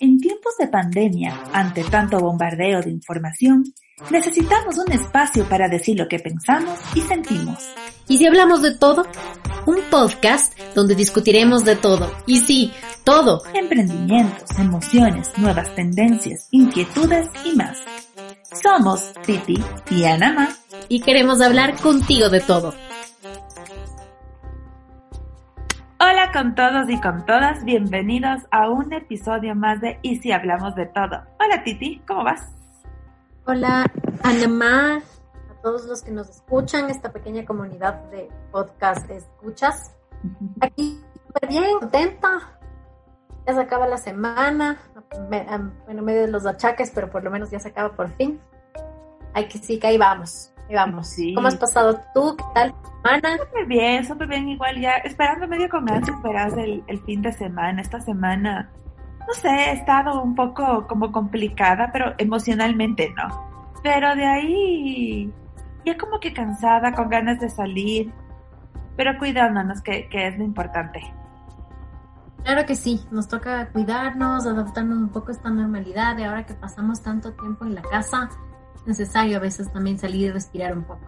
[0.00, 3.64] En tiempos de pandemia, ante tanto bombardeo de información,
[4.10, 7.58] necesitamos un espacio para decir lo que pensamos y sentimos.
[8.08, 9.06] ¿Y si hablamos de todo?
[9.66, 12.10] Un podcast donde discutiremos de todo.
[12.26, 12.72] Y sí,
[13.04, 13.42] todo.
[13.52, 17.78] Emprendimientos, emociones, nuevas tendencias, inquietudes y más.
[18.62, 20.56] Somos Titi y Anama.
[20.88, 22.74] Y queremos hablar contigo de todo.
[26.34, 30.86] Con todos y con todas, bienvenidos a un episodio más de Y si hablamos de
[30.86, 31.22] todo.
[31.38, 32.50] Hola Titi, ¿cómo vas?
[33.46, 33.86] Hola
[34.24, 39.94] Anamá, a todos los que nos escuchan, esta pequeña comunidad de podcast de escuchas.
[40.60, 42.58] Aquí súper bien, contenta.
[43.46, 44.80] Ya se acaba la semana,
[45.30, 48.40] en medio de los achaques, pero por lo menos ya se acaba por fin.
[49.34, 50.52] Hay que sí, que ahí vamos.
[51.02, 51.34] Sí.
[51.34, 52.36] ¿Cómo has pasado tú?
[52.36, 53.38] ¿Qué tal semana?
[53.38, 54.48] Súper bien, súper bien.
[54.48, 56.16] Igual ya esperando medio con ansias
[56.56, 57.80] el, el fin de semana.
[57.82, 58.70] Esta semana,
[59.26, 63.28] no sé, he estado un poco como complicada, pero emocionalmente no.
[63.82, 65.32] Pero de ahí,
[65.84, 68.12] ya como que cansada, con ganas de salir,
[68.96, 71.02] pero cuidándonos, que, que es lo importante.
[72.42, 76.54] Claro que sí, nos toca cuidarnos, adaptarnos un poco a esta normalidad de ahora que
[76.54, 78.28] pasamos tanto tiempo en la casa
[78.86, 81.06] necesario a veces también salir y respirar un poco.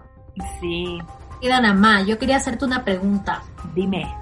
[0.60, 0.98] Sí.
[1.40, 3.42] Y Danamá, yo quería hacerte una pregunta.
[3.74, 4.14] Dime.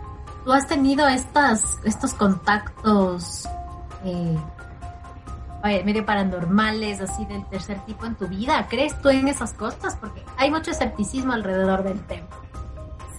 [0.44, 3.48] ¿Tú has tenido estas, estos contactos
[4.04, 4.36] eh,
[5.84, 8.66] medio paranormales, así del tercer tipo en tu vida?
[8.68, 9.96] ¿Crees tú en esas cosas?
[9.96, 12.26] Porque hay mucho escepticismo alrededor del tema.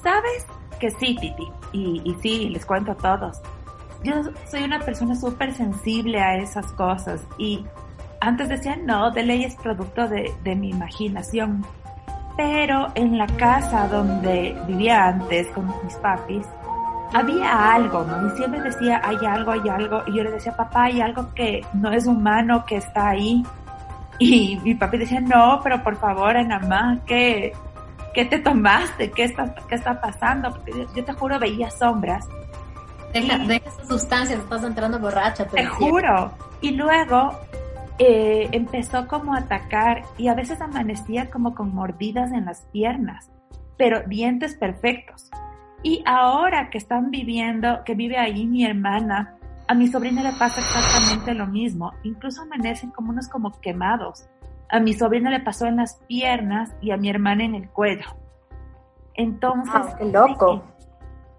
[0.03, 0.45] ¿Sabes?
[0.79, 1.51] Que sí, Titi.
[1.71, 3.41] Y, y sí, les cuento a todos.
[4.03, 4.13] Yo
[4.51, 7.65] soy una persona súper sensible a esas cosas y
[8.25, 11.63] antes decían, no, de ley es producto de, mi imaginación.
[12.35, 16.45] Pero en la casa donde vivía antes con mis papis,
[17.13, 18.27] había algo, ¿no?
[18.27, 20.01] Y siempre decía, hay algo, hay algo.
[20.07, 23.43] Y yo le decía, papá, hay algo que no es humano, que está ahí.
[24.17, 27.53] Y mi papi decía, no, pero por favor, Anamá, ¿qué,
[28.13, 29.11] ¿qué te tomaste?
[29.11, 30.49] ¿Qué está, qué está pasando?
[30.49, 32.27] Porque yo, te juro, veía sombras.
[33.13, 35.45] Deja, deja esa sustancia, estás entrando borracha.
[35.45, 36.31] Te, te juro.
[36.59, 37.31] Y luego
[37.97, 43.31] eh, empezó como a atacar y a veces amanecía como con mordidas en las piernas,
[43.77, 45.29] pero dientes perfectos.
[45.81, 50.59] Y ahora que están viviendo, que vive ahí mi hermana, a mi sobrina le pasa
[50.59, 51.93] exactamente lo mismo.
[52.03, 54.27] Incluso amanecen como unos como quemados.
[54.69, 58.07] A mi sobrina le pasó en las piernas y a mi hermana en el cuello.
[59.13, 60.63] Entonces, qué loco.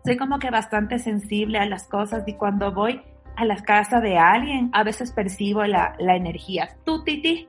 [0.04, 3.02] soy como que bastante sensible a las cosas y cuando voy
[3.36, 6.76] a la casa de alguien, a veces percibo la, energía.
[6.84, 7.48] ¿Tú, Titi?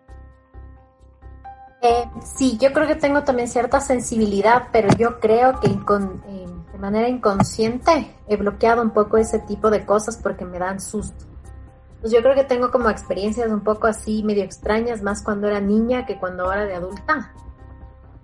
[1.81, 6.45] Eh, sí, yo creo que tengo también cierta sensibilidad, pero yo creo que con, eh,
[6.73, 11.25] de manera inconsciente he bloqueado un poco ese tipo de cosas porque me dan susto.
[12.01, 15.61] Pues yo creo que tengo como experiencias un poco así medio extrañas, más cuando era
[15.61, 17.33] niña que cuando era de adulta.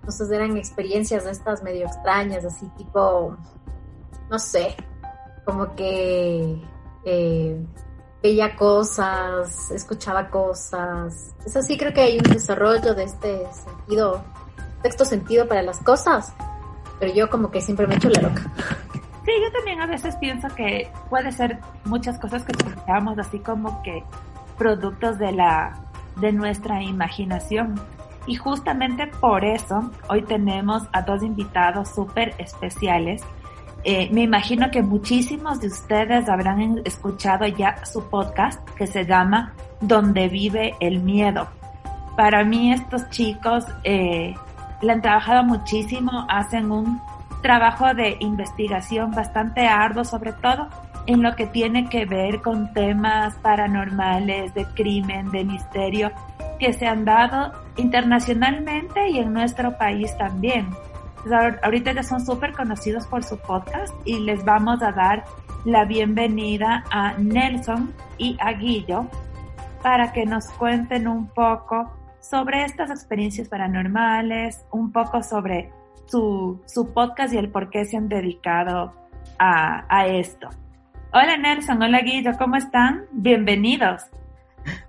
[0.00, 3.36] Entonces eran experiencias de estas medio extrañas, así tipo,
[4.30, 4.76] no sé,
[5.44, 6.62] como que
[7.04, 7.56] eh,
[8.22, 11.34] veía cosas, escuchaba cosas.
[11.44, 14.24] Es así, creo que hay un desarrollo de este sentido,
[14.82, 16.32] texto sentido para las cosas,
[16.98, 18.50] pero yo como que siempre me echo la loca.
[19.24, 23.82] Sí, yo también a veces pienso que puede ser muchas cosas que escuchamos así como
[23.82, 24.04] que
[24.58, 25.84] productos de la
[26.16, 27.74] de nuestra imaginación.
[28.26, 33.22] Y justamente por eso hoy tenemos a dos invitados súper especiales
[33.84, 39.52] eh, me imagino que muchísimos de ustedes habrán escuchado ya su podcast que se llama
[39.80, 41.48] Donde vive el miedo.
[42.16, 44.34] Para mí estos chicos eh,
[44.80, 46.98] le han trabajado muchísimo, hacen un
[47.42, 50.68] trabajo de investigación bastante arduo, sobre todo
[51.06, 56.10] en lo que tiene que ver con temas paranormales, de crimen, de misterio,
[56.58, 60.68] que se han dado internacionalmente y en nuestro país también
[61.32, 65.24] ahorita ya son súper conocidos por su podcast y les vamos a dar
[65.64, 69.08] la bienvenida a Nelson y a Guillo
[69.82, 71.90] para que nos cuenten un poco
[72.20, 75.70] sobre estas experiencias paranormales, un poco sobre
[76.06, 78.94] su, su podcast y el por qué se han dedicado
[79.38, 80.48] a, a esto.
[81.12, 83.06] Hola Nelson, hola Guillo, ¿cómo están?
[83.12, 84.02] Bienvenidos.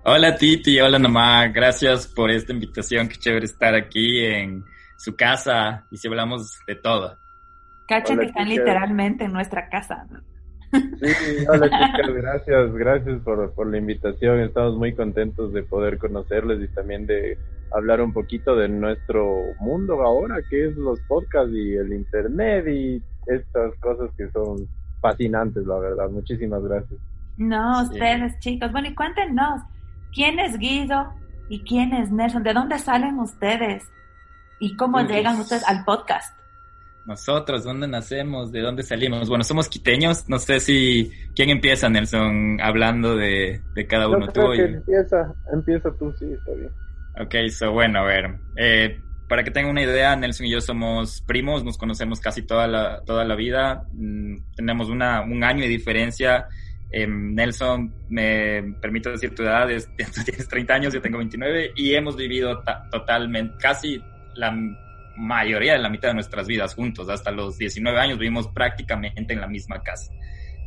[0.04, 4.64] Hola Titi, hola Namá, gracias por esta invitación, qué chévere estar aquí en
[4.96, 7.16] su casa y si hablamos de todo.
[7.88, 10.06] Cacha que están literalmente en nuestra casa.
[10.72, 14.40] Sí, hola chicas, gracias, gracias por, por la invitación.
[14.40, 17.38] Estamos muy contentos de poder conocerles y también de
[17.72, 23.02] hablar un poquito de nuestro mundo ahora, que es los podcasts y el internet y
[23.26, 24.68] estas cosas que son
[25.00, 26.10] fascinantes, la verdad.
[26.10, 26.98] Muchísimas gracias.
[27.36, 28.72] No, ustedes, chicos.
[28.72, 29.62] Bueno, y cuéntenos,
[30.12, 31.12] ¿quién es Guido
[31.48, 32.42] y quién es Nelson?
[32.42, 33.84] ¿De dónde salen ustedes?
[34.58, 36.36] ¿Y cómo llegan ustedes al podcast?
[37.06, 38.50] Nosotros, ¿dónde nacemos?
[38.50, 39.28] ¿De dónde salimos?
[39.28, 40.28] Bueno, somos quiteños.
[40.28, 41.12] No sé si...
[41.36, 44.26] ¿Quién empieza, Nelson, hablando de, cada uno?
[44.32, 46.70] Yo empieza, empieza tú, sí, está bien.
[47.20, 48.34] Ok, so bueno, a ver.
[48.56, 52.66] Eh, para que tengan una idea, Nelson y yo somos primos, nos conocemos casi toda
[52.66, 53.84] la, toda la vida.
[53.92, 56.48] Mm, tenemos una, un año de diferencia.
[56.90, 59.88] Eh, Nelson, me permito decir tu edad, es,
[60.24, 64.02] tienes 30 años, yo tengo 29 y hemos vivido totalmente, casi
[64.36, 64.54] la
[65.16, 67.08] mayoría de la mitad de nuestras vidas juntos.
[67.08, 70.12] Hasta los 19 años vivimos prácticamente en la misma casa.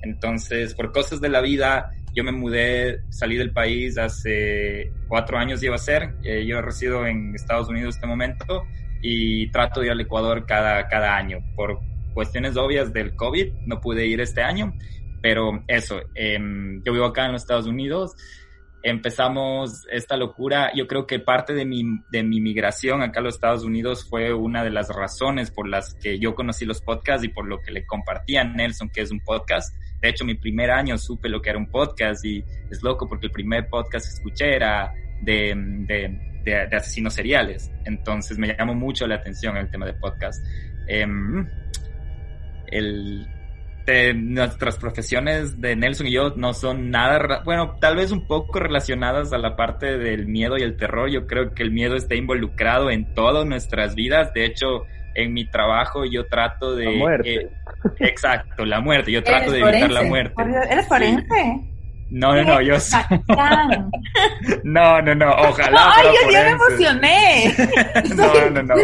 [0.02, 5.62] Entonces, por cosas de la vida, yo me mudé, salí del país hace cuatro años
[5.64, 6.16] iba a ser.
[6.24, 8.64] Eh, yo resido en Estados Unidos en este momento
[9.02, 11.40] y trato de ir al Ecuador cada, cada año.
[11.56, 11.80] Por
[12.14, 14.74] cuestiones obvias del COVID, no pude ir este año,
[15.22, 18.16] pero eso, em, yo vivo acá en los Estados Unidos
[18.84, 20.72] empezamos esta locura.
[20.74, 24.34] Yo creo que parte de mi, de mi migración acá a los Estados Unidos fue
[24.34, 27.72] una de las razones por las que yo conocí los podcasts y por lo que
[27.72, 29.76] le compartí a Nelson, que es un podcast.
[30.02, 33.28] De hecho, mi primer año supe lo que era un podcast y es loco porque
[33.28, 37.70] el primer podcast que escuché era de, de, de, asesinos seriales.
[37.86, 40.42] Entonces me llamó mucho la atención el tema de podcast.
[40.88, 41.46] Em,
[42.68, 43.28] el,
[44.14, 49.34] nuestras profesiones de Nelson y yo no son nada, bueno, tal vez un poco relacionadas
[49.34, 51.10] a la parte del miedo y el terror.
[51.10, 54.34] Yo creo que el miedo está involucrado en todas nuestras vidas.
[54.34, 56.86] De hecho, en mi trabajo yo trato de...
[56.86, 57.36] La muerte.
[57.36, 57.50] Eh,
[58.00, 59.12] exacto, la muerte.
[59.12, 60.42] Yo trato de evitar la muerte.
[60.70, 61.70] ¿Eres forense?
[62.12, 62.76] No, no, no, yo
[64.64, 65.94] No, no, no, ojalá.
[65.96, 67.56] Ay, yo ya me emocioné.
[68.16, 68.76] no, no, no.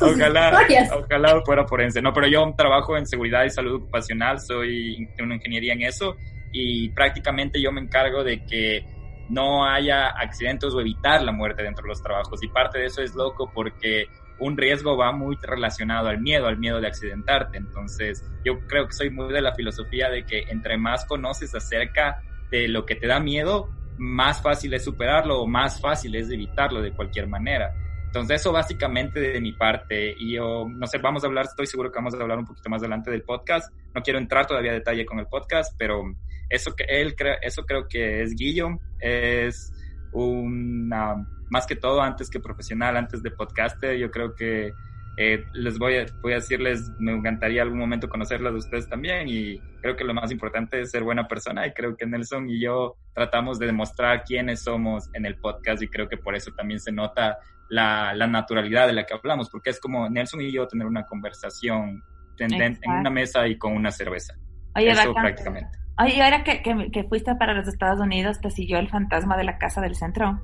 [0.00, 2.02] Ojalá, ojalá fuera forense.
[2.02, 6.16] No, pero yo trabajo en seguridad y salud ocupacional, soy una ingeniería en eso
[6.50, 8.84] y prácticamente yo me encargo de que
[9.28, 12.42] no haya accidentes o evitar la muerte dentro de los trabajos.
[12.42, 14.06] Y parte de eso es loco porque
[14.38, 17.58] un riesgo va muy relacionado al miedo, al miedo de accidentarte.
[17.58, 22.20] Entonces, yo creo que soy muy de la filosofía de que entre más conoces acerca
[22.52, 26.82] de lo que te da miedo, más fácil es superarlo o más fácil es evitarlo
[26.82, 27.74] de cualquier manera.
[28.06, 31.90] Entonces eso básicamente de mi parte y yo, no sé, vamos a hablar, estoy seguro
[31.90, 33.72] que vamos a hablar un poquito más adelante del podcast.
[33.94, 36.02] No quiero entrar todavía a detalle con el podcast, pero
[36.50, 38.68] eso que él eso creo que es Guillo,
[39.00, 39.72] es
[40.12, 44.72] una, más que todo antes que profesional, antes de podcaster, yo creo que
[45.16, 49.28] eh, les voy a, voy a decirles, me encantaría algún momento conocerlas de ustedes también
[49.28, 52.60] y creo que lo más importante es ser buena persona y creo que Nelson y
[52.60, 56.80] yo tratamos de demostrar quiénes somos en el podcast y creo que por eso también
[56.80, 57.38] se nota
[57.68, 61.04] la, la naturalidad de la que hablamos, porque es como Nelson y yo tener una
[61.04, 62.02] conversación
[62.38, 64.34] en, en una mesa y con una cerveza.
[64.74, 65.78] Oye, eso prácticamente.
[65.98, 69.44] Oye, ahora que, que, que fuiste para los Estados Unidos, ¿te siguió el fantasma de
[69.44, 70.42] la casa del centro?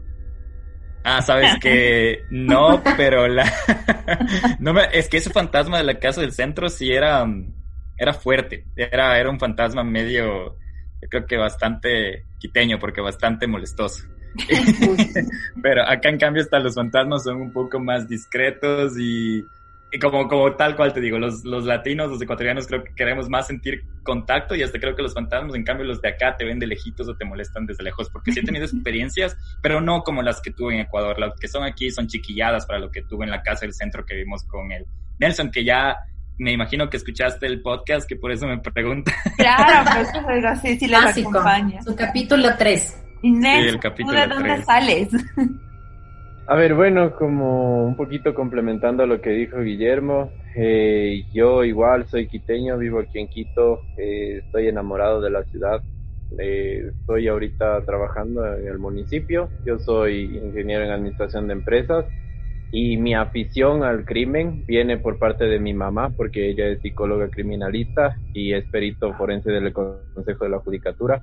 [1.04, 3.50] Ah, sabes que no, pero la
[4.60, 4.82] no me...
[4.92, 7.26] es que ese fantasma de la casa del centro sí era
[7.96, 10.56] era fuerte, era era un fantasma medio
[11.00, 14.04] yo creo que bastante quiteño porque bastante molestoso.
[15.62, 19.42] pero acá en cambio hasta los fantasmas son un poco más discretos y
[19.90, 23.28] y como, como tal cual te digo, los, los latinos, los ecuatorianos creo que queremos
[23.28, 26.44] más sentir contacto y hasta creo que los fantasmas, en cambio los de acá te
[26.44, 30.02] ven de lejitos o te molestan desde lejos, porque sí he tenido experiencias, pero no
[30.02, 33.02] como las que tuve en Ecuador, las que son aquí son chiquilladas para lo que
[33.02, 34.86] tuve en la casa del centro que vimos con el
[35.18, 35.96] Nelson, que ya
[36.38, 39.12] me imagino que escuchaste el podcast, que por eso me pregunta.
[39.36, 39.90] Claro,
[40.24, 41.82] pues eso sí, sí les acompaña.
[41.82, 43.04] Su capítulo 3.
[43.22, 45.08] Inés, de dónde sales?
[46.50, 52.06] A ver, bueno, como un poquito complementando a lo que dijo Guillermo, eh, yo igual
[52.08, 55.82] soy quiteño, vivo aquí en Quito, eh, estoy enamorado de la ciudad,
[56.38, 62.06] eh, estoy ahorita trabajando en el municipio, yo soy ingeniero en administración de empresas
[62.72, 67.28] y mi afición al crimen viene por parte de mi mamá, porque ella es psicóloga
[67.28, 71.20] criminalista y es perito forense del Consejo de la Judicatura.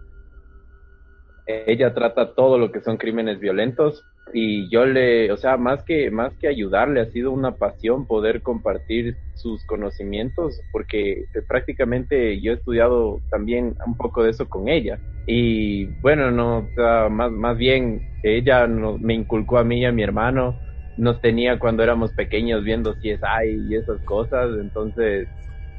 [1.48, 4.04] Ella trata todo lo que son crímenes violentos,
[4.34, 8.42] y yo le, o sea, más que más que ayudarle ha sido una pasión poder
[8.42, 14.68] compartir sus conocimientos porque eh, prácticamente yo he estudiado también un poco de eso con
[14.68, 15.00] ella.
[15.28, 19.92] Y bueno, no, o sea, más más bien ella me inculcó a mí y a
[19.92, 20.60] mi hermano.
[20.98, 25.28] Nos tenía cuando éramos pequeños viendo CSI y esas cosas, entonces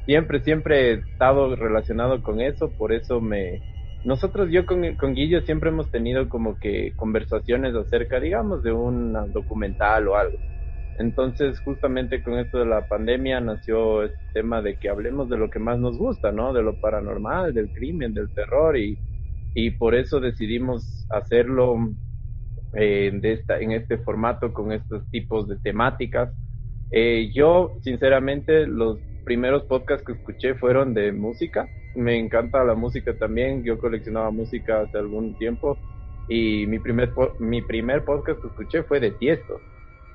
[0.05, 3.61] siempre siempre he estado relacionado con eso, por eso me
[4.07, 9.13] nosotros, yo con, con Guillo siempre hemos tenido como que conversaciones acerca, digamos, de un
[9.33, 10.39] documental o algo.
[10.99, 15.51] Entonces, justamente con esto de la pandemia nació este tema de que hablemos de lo
[15.51, 16.53] que más nos gusta, ¿no?
[16.53, 18.97] De lo paranormal, del crimen, del terror y,
[19.79, 21.77] por eso decidimos hacerlo
[22.75, 26.33] eh, en este formato con estos tipos de temáticas.
[26.93, 31.67] Eh, yo, sinceramente, los primeros podcasts que escuché fueron de música.
[31.97, 33.65] Me encanta la música también.
[33.65, 35.79] Yo coleccionaba música hace algún tiempo
[36.29, 39.61] y mi primer, mi primer podcast que escuché fue de Tiesto.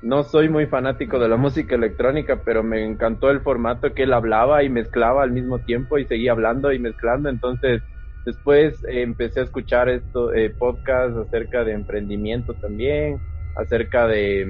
[0.03, 4.13] No soy muy fanático de la música electrónica, pero me encantó el formato que él
[4.13, 7.29] hablaba y mezclaba al mismo tiempo y seguía hablando y mezclando.
[7.29, 7.81] Entonces,
[8.25, 13.17] después eh, empecé a escuchar esto, eh, podcasts acerca de emprendimiento también,
[13.55, 14.47] acerca de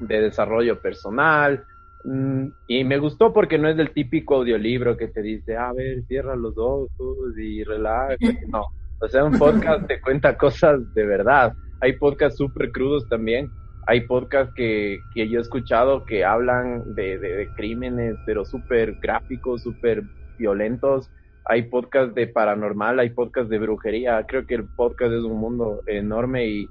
[0.00, 1.64] desarrollo personal.
[2.04, 6.02] Mm, y me gustó porque no es del típico audiolibro que te dice, a ver,
[6.06, 8.18] cierra los ojos y relájate.
[8.48, 8.66] No,
[9.00, 11.52] o sea, un podcast te cuenta cosas de verdad.
[11.80, 13.50] Hay podcasts súper crudos también.
[13.88, 19.62] Hay podcasts que, que yo he escuchado que hablan de, de, crímenes, pero súper gráficos,
[19.62, 20.04] súper
[20.38, 21.10] violentos.
[21.46, 24.24] Hay podcasts de paranormal, hay podcasts de brujería.
[24.28, 26.68] Creo que el podcast es un mundo enorme y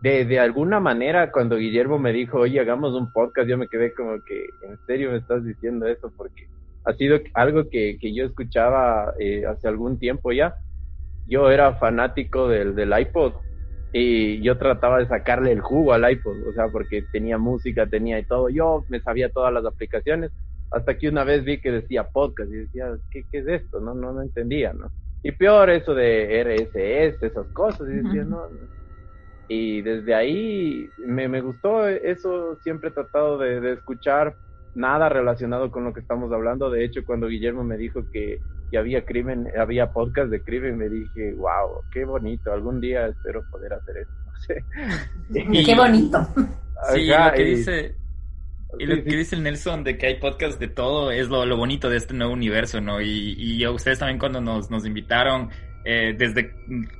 [0.00, 3.92] de, de alguna manera cuando Guillermo me dijo, oye, hagamos un podcast, yo me quedé
[3.94, 6.12] como que, ¿en serio me estás diciendo eso?
[6.16, 6.48] Porque
[6.84, 10.54] ha sido algo que, que yo escuchaba eh, hace algún tiempo ya
[11.26, 13.32] yo era fanático del, del iPod
[13.92, 18.18] y yo trataba de sacarle el jugo al iPod, o sea, porque tenía música, tenía
[18.18, 18.48] y todo.
[18.48, 20.32] Yo me sabía todas las aplicaciones
[20.72, 23.80] hasta que una vez vi que decía podcast y decía, ¿qué, qué es esto?
[23.80, 24.90] No, no, no entendía, ¿no?
[25.22, 28.42] Y peor eso de RSS, esas cosas, y decía, no,
[29.48, 34.36] Y desde ahí me, me gustó eso, siempre he tratado de, de escuchar
[34.74, 36.70] nada relacionado con lo que estamos hablando.
[36.70, 38.40] De hecho, cuando Guillermo me dijo que
[38.76, 43.74] había crimen, había podcast de crimen, me dije, wow, qué bonito, algún día espero poder
[43.74, 45.64] hacer eso, no sé.
[45.64, 46.18] qué bonito.
[46.92, 47.94] Sí, lo que dice...
[48.76, 51.56] Y lo que dice el Nelson de que hay podcast de todo es lo, lo
[51.56, 53.00] bonito de este nuevo universo, ¿no?
[53.00, 55.50] Y, y a ustedes también cuando nos, nos invitaron,
[55.84, 56.54] eh, desde,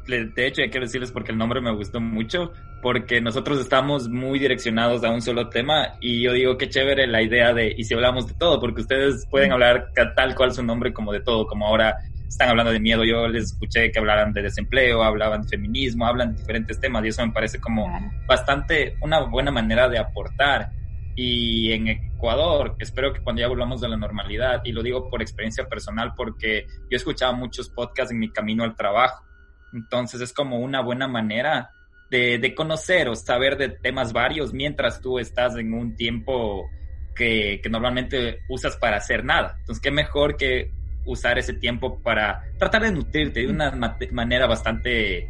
[0.07, 4.39] de hecho, ya quiero decirles porque el nombre me gustó mucho, porque nosotros estamos muy
[4.39, 7.95] direccionados a un solo tema y yo digo que chévere la idea de, y si
[7.95, 11.67] hablamos de todo, porque ustedes pueden hablar tal cual su nombre como de todo, como
[11.67, 11.97] ahora
[12.29, 16.35] están hablando de miedo, yo les escuché que hablaran de desempleo, hablaban de feminismo, hablan
[16.35, 17.89] de diferentes temas y eso me parece como
[18.27, 20.71] bastante una buena manera de aportar.
[21.17, 25.23] Y en Ecuador, espero que cuando ya volvamos a la normalidad, y lo digo por
[25.23, 29.25] experiencia personal, porque yo he escuchado muchos podcasts en mi camino al trabajo.
[29.73, 31.71] Entonces es como una buena manera
[32.11, 36.69] de, de conocer o saber de temas varios mientras tú estás en un tiempo
[37.15, 39.57] que, que normalmente usas para hacer nada.
[39.61, 40.71] Entonces, qué mejor que
[41.07, 43.73] usar ese tiempo para tratar de nutrirte de una
[44.11, 45.29] manera bastante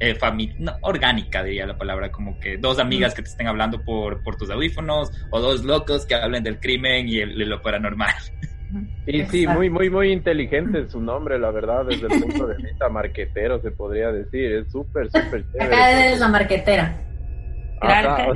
[0.00, 0.18] eh,
[0.82, 4.50] orgánica, diría la palabra, como que dos amigas que te estén hablando por, por tus
[4.50, 8.14] audífonos o dos locos que hablen del crimen y el, lo paranormal.
[9.06, 12.88] Y sí, muy, muy, muy inteligente su nombre, la verdad, desde el punto de vista
[12.90, 14.52] marquetero, se podría decir.
[14.52, 15.74] Es súper, súper chévere.
[15.74, 16.94] Acá es la marquetera.
[17.80, 18.34] Claro,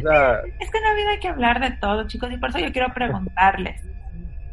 [0.61, 2.73] es que en la vida hay que hablar de todo, chicos, y por eso yo
[2.73, 3.83] quiero preguntarles,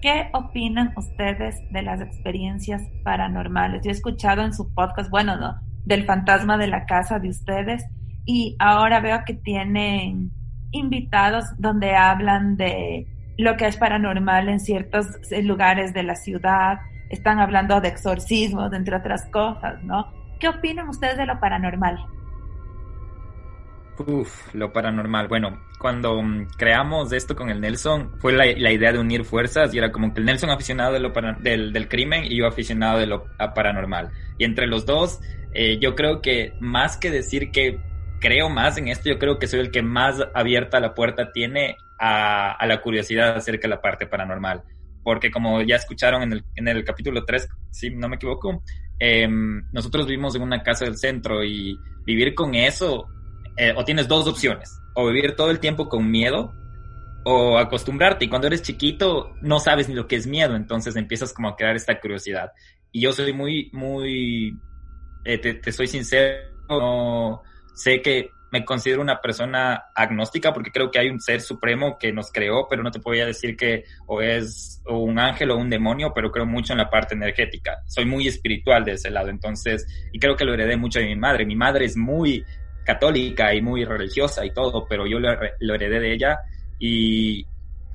[0.01, 3.81] ¿qué opinan ustedes de las experiencias paranormales?
[3.83, 7.83] Yo he escuchado en su podcast, bueno, no, del fantasma de la casa de ustedes
[8.25, 10.31] y ahora veo que tienen
[10.71, 13.07] invitados donde hablan de
[13.37, 15.07] lo que es paranormal en ciertos
[15.43, 20.07] lugares de la ciudad, están hablando de exorcismos, entre otras cosas, ¿no?
[20.39, 21.97] ¿Qué opinan ustedes de lo paranormal?
[24.07, 25.27] Uf, lo paranormal.
[25.27, 29.77] Bueno, cuando mm, creamos esto con el Nelson, fue la, idea de unir fuerzas y
[29.77, 33.07] era como que el Nelson aficionado de lo del, del, crimen y yo aficionado de
[33.07, 34.09] lo paranormal.
[34.37, 35.19] Y entre los dos
[35.53, 37.79] eh, yo creo que más que decir que
[38.19, 41.75] creo más en esto, yo creo que soy el que más abierta la puerta tiene
[41.99, 44.63] a, a la curiosidad acerca de la parte paranormal.
[45.03, 48.63] Porque como ya escucharon en el, en el capítulo 3, si no me equivoco,
[48.99, 49.27] eh,
[49.71, 53.07] nosotros vivimos en una casa del centro y vivir con eso,
[53.59, 56.53] eh, o tienes dos opciones, o vivir todo el tiempo con miedo
[57.25, 58.23] o acostumbrarte.
[58.23, 61.57] Y cuando eres chiquito no sabes ni lo que es miedo, entonces empiezas como a
[61.57, 62.53] crear esta curiosidad.
[62.93, 64.57] Y yo soy muy, muy
[65.25, 66.39] eh, te, soy sincero,
[66.69, 71.97] no, sé que me considero una persona agnóstica porque creo que hay un ser supremo
[71.99, 75.69] que nos creó, pero no te podía decir que o es un ángel o un
[75.69, 77.83] demonio, pero creo mucho en la parte energética.
[77.87, 81.17] Soy muy espiritual de ese lado, entonces, y creo que lo heredé mucho de mi
[81.17, 81.45] madre.
[81.45, 82.43] Mi madre es muy
[82.89, 85.29] católica y muy religiosa y todo, pero yo lo,
[85.59, 86.39] lo heredé de ella
[86.79, 87.45] y,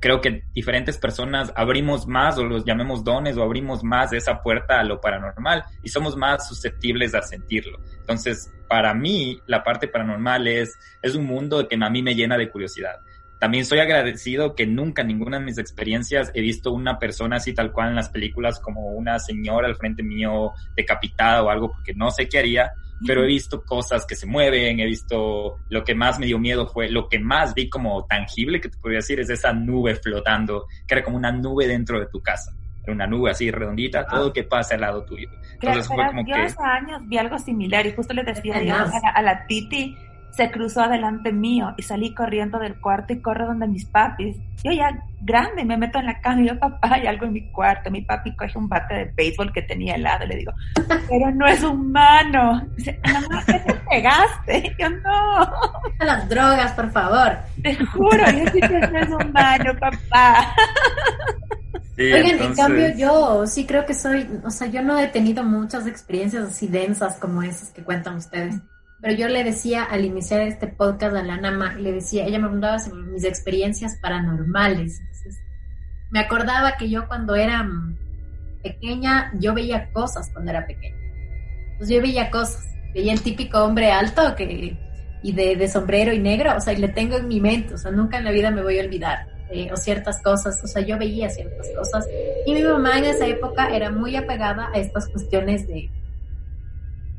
[0.04, 4.78] creo que diferentes personas abrimos más o los llamemos dones o abrimos más esa puerta
[4.78, 7.78] a lo paranormal y somos más susceptibles a sentirlo.
[8.00, 12.36] Entonces, para mí, la parte paranormal es, es un mundo que a mí me llena
[12.36, 12.96] de curiosidad.
[13.44, 17.52] También soy agradecido que nunca en ninguna de mis experiencias he visto una persona así
[17.52, 21.92] tal cual en las películas como una señora al frente mío decapitada o algo, porque
[21.92, 22.72] no sé qué haría,
[23.06, 26.66] pero he visto cosas que se mueven, he visto lo que más me dio miedo
[26.66, 30.64] fue, lo que más vi como tangible, que te podría decir, es esa nube flotando,
[30.86, 32.50] que era como una nube dentro de tu casa.
[32.82, 35.28] Era una nube así redondita, todo que pasa al lado tuyo.
[35.52, 39.20] Entonces fue como yo hace años vi algo similar y justo le decía yo a
[39.20, 39.94] la Titi,
[40.36, 44.36] se cruzó adelante mío y salí corriendo del cuarto y corro donde mis papis.
[44.64, 47.50] Yo ya grande me meto en la cama y yo, papá, hay algo en mi
[47.50, 47.90] cuarto.
[47.90, 50.52] Mi papi coge un bate de béisbol que tenía al lado y le digo,
[51.08, 52.66] pero no es humano.
[52.76, 54.76] Dice, mamá, ¿qué te pegaste?
[54.78, 55.42] yo, no.
[56.00, 57.36] A las drogas, por favor.
[57.62, 60.54] Te juro, yo sí que no es humano, papá.
[61.96, 65.86] Oigan, en cambio yo sí creo que soy, o sea, yo no he tenido muchas
[65.86, 68.56] experiencias así densas como esas que cuentan ustedes.
[69.04, 72.44] Pero yo le decía al iniciar este podcast a la Nama, le decía, ella me
[72.44, 74.99] preguntaba sobre mis experiencias paranormales.
[74.99, 75.42] Entonces,
[76.11, 77.68] me acordaba que yo cuando era
[78.62, 80.96] pequeña, yo veía cosas cuando era pequeña.
[81.73, 82.64] Entonces yo veía cosas.
[82.94, 84.78] Veía el típico hombre alto que,
[85.23, 87.90] y de, sombrero y negro, o sea, y le tengo en mi mente, o sea,
[87.90, 89.26] nunca en la vida me voy a olvidar.
[89.50, 92.08] Eh, o ciertas cosas, o sea, yo veía ciertas cosas.
[92.46, 95.90] Y mi mamá en esa época era muy apegada a estas cuestiones de,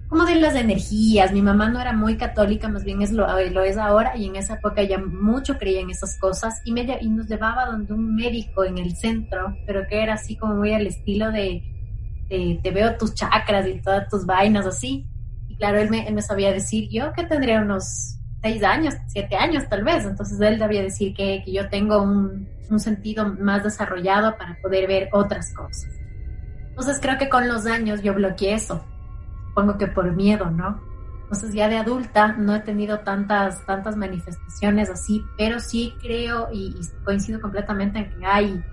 [0.08, 1.32] como de las energías.
[1.32, 4.36] Mi mamá no era muy católica, más bien es lo, lo es ahora, y en
[4.36, 8.16] esa época ella mucho creía en esas cosas, y, me, y nos llevaba donde un
[8.16, 11.64] médico en el centro, pero que era así como muy al estilo de,
[12.30, 15.08] te veo tus chakras y todas tus vainas así.
[15.48, 19.36] Y claro, él me, él me sabía decir, yo que tendría unos seis años, siete
[19.36, 23.64] años tal vez, entonces él debía decir que, que yo tengo un, un sentido más
[23.64, 25.90] desarrollado para poder ver otras cosas.
[26.70, 28.84] Entonces creo que con los años yo bloqueé eso
[29.56, 30.82] supongo que por miedo, ¿no?
[31.24, 36.76] Entonces ya de adulta no he tenido tantas, tantas manifestaciones así, pero sí creo y,
[37.06, 38.64] coincido completamente en que hay,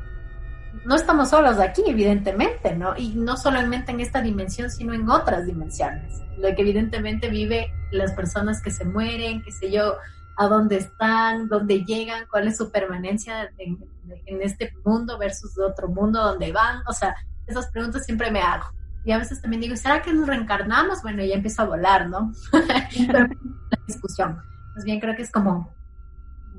[0.84, 2.96] no estamos solos aquí, evidentemente, ¿no?
[2.96, 6.20] Y no solamente en esta dimensión, sino en otras dimensiones.
[6.36, 9.96] Lo que evidentemente vive las personas que se mueren, qué sé yo,
[10.36, 13.78] a dónde están, dónde llegan, cuál es su permanencia en,
[14.26, 16.82] en este mundo versus otro mundo, dónde van.
[16.88, 17.14] O sea,
[17.46, 18.66] esas preguntas siempre me hago.
[19.04, 21.02] Y a veces también digo, ¿será que nos reencarnamos?
[21.02, 22.32] Bueno, ya empiezo a volar, ¿no?
[23.06, 24.38] Pero la discusión.
[24.74, 25.74] Más bien creo que es como,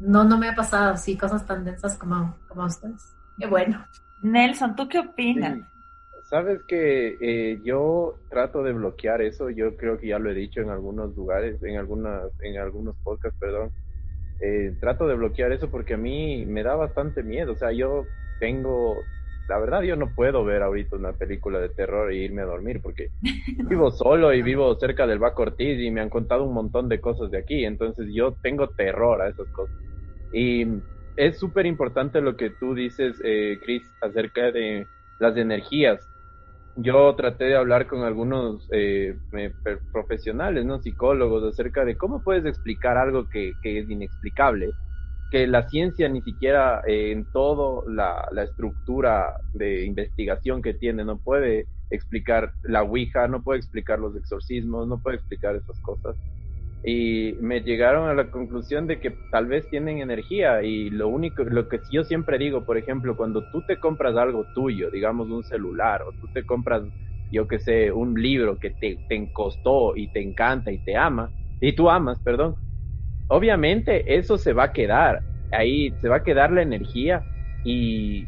[0.02, 3.16] no, no me ha pasado así cosas tan densas como, como ustedes.
[3.40, 3.86] Qué bueno.
[4.22, 5.60] Nelson, ¿tú qué opinas?
[6.30, 10.62] Sabes que eh, yo trato de bloquear eso, yo creo que ya lo he dicho
[10.62, 13.72] en algunos lugares, en algunas, en algunos podcasts, perdón.
[14.40, 18.06] Eh, trato de bloquear eso porque a mí me da bastante miedo, o sea, yo
[18.40, 18.96] tengo
[19.48, 22.82] la verdad yo no puedo ver ahorita una película de terror e irme a dormir
[22.82, 23.10] porque
[23.70, 27.02] vivo solo y vivo cerca del Baco Ortiz y me han contado un montón de
[27.02, 29.76] cosas de aquí, entonces yo tengo terror a esas cosas.
[30.32, 30.66] Y
[31.16, 34.88] es súper importante lo que tú dices, eh, Chris, acerca de
[35.20, 36.10] las energías.
[36.76, 39.16] Yo traté de hablar con algunos eh,
[39.92, 44.72] profesionales, no psicólogos, acerca de cómo puedes explicar algo que, que es inexplicable
[45.34, 51.04] que la ciencia ni siquiera eh, en todo la, la, estructura de investigación que tiene
[51.04, 56.16] no puede explicar la Ouija, no puede explicar los exorcismos, no puede explicar esas cosas.
[56.86, 61.44] Y me llegaron a la conclusión de que tal vez tienen energía y lo único,
[61.44, 65.44] lo que yo siempre digo, por ejemplo, cuando tú te compras algo tuyo, digamos un
[65.44, 66.84] celular, o tú te compras,
[67.32, 71.32] yo que sé, un libro que te, te costó y te encanta y te ama,
[71.60, 72.56] y tú amas, perdón,
[73.34, 77.24] obviamente eso se va a quedar, ahí se va a quedar la energía
[77.66, 78.28] y,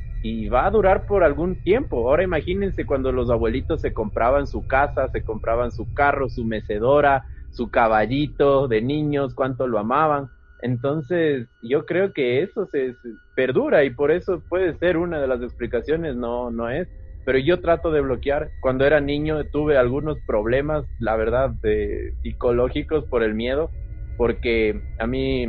[0.51, 2.09] va a durar por algún tiempo.
[2.09, 7.25] Ahora imagínense cuando los abuelitos se compraban su casa, se compraban su carro, su mecedora,
[7.51, 10.29] su caballito de niños, cuánto lo amaban.
[10.63, 12.95] Entonces, yo creo que eso se,
[13.35, 16.87] perdura y por eso puede ser una de las explicaciones, no, no es.
[17.23, 18.49] Pero yo trato de bloquear.
[18.61, 23.69] Cuando era niño tuve algunos problemas, la verdad, de, psicológicos por el miedo
[24.17, 25.45] porque a mí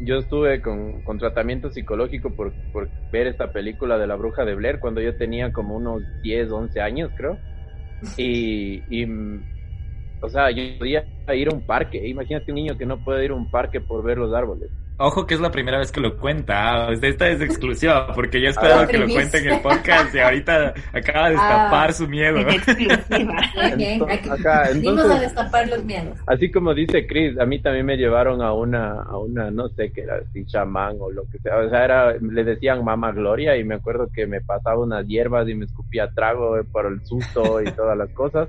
[0.00, 4.54] yo estuve con, con tratamiento psicológico por, por, ver esta película de la bruja de
[4.54, 7.38] Blair cuando yo tenía como unos 10, 11 años, creo.
[8.16, 9.06] Y, y
[10.20, 12.06] o sea, yo podía ir a un parque.
[12.06, 14.70] Imagínate un niño que no puede ir a un parque por ver los árboles.
[15.04, 16.88] Ojo que es la primera vez que lo cuenta.
[16.92, 21.26] Esta es exclusiva, porque yo esperaba que lo cuente en el podcast y ahorita acaba
[21.26, 22.38] de destapar ah, su miedo.
[22.38, 22.94] Exclusiva.
[24.32, 26.16] acá, entonces, a destapar los miedos.
[26.28, 29.90] Así como dice Chris, a mí también me llevaron a una, a una, no sé
[29.90, 31.56] qué era, si chamán o lo que sea.
[31.56, 35.48] O sea, era, le decían mamá Gloria y me acuerdo que me pasaba unas hierbas
[35.48, 38.48] y me escupía trago por el susto y todas las cosas.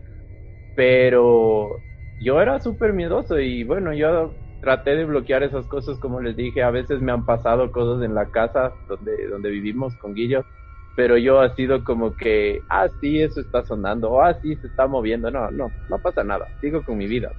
[0.75, 1.79] Pero
[2.21, 4.31] yo era súper miedoso y bueno, yo
[4.63, 8.15] traté de bloquear esas cosas, como les dije, a veces me han pasado cosas en
[8.15, 10.45] la casa donde, donde vivimos con Guillo,
[10.95, 14.67] pero yo ha sido como que, ah, sí, eso está sonando, o ah, sí, se
[14.67, 17.30] está moviendo, no, no, no pasa nada, sigo con mi vida,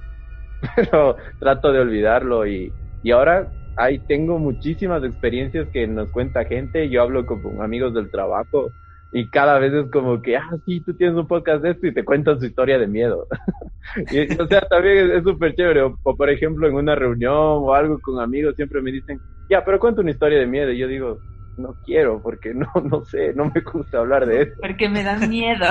[0.75, 6.89] pero trato de olvidarlo y, y ahora ahí tengo muchísimas experiencias que nos cuenta gente,
[6.89, 8.71] yo hablo con amigos del trabajo,
[9.11, 11.93] y cada vez es como que, ah, sí, tú tienes un podcast de esto y
[11.93, 13.27] te cuentan su historia de miedo.
[14.11, 15.83] y, o sea, también es súper chévere.
[15.83, 19.79] O, por ejemplo, en una reunión o algo con amigos siempre me dicen, ya, pero
[19.79, 20.71] cuenta una historia de miedo.
[20.71, 21.19] Y yo digo,
[21.57, 24.53] no quiero porque no, no sé, no me gusta hablar de eso.
[24.61, 25.65] Porque me dan miedo.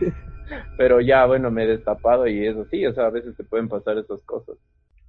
[0.78, 3.68] pero ya, bueno, me he destapado y eso sí, o sea, a veces te pueden
[3.68, 4.56] pasar esas cosas.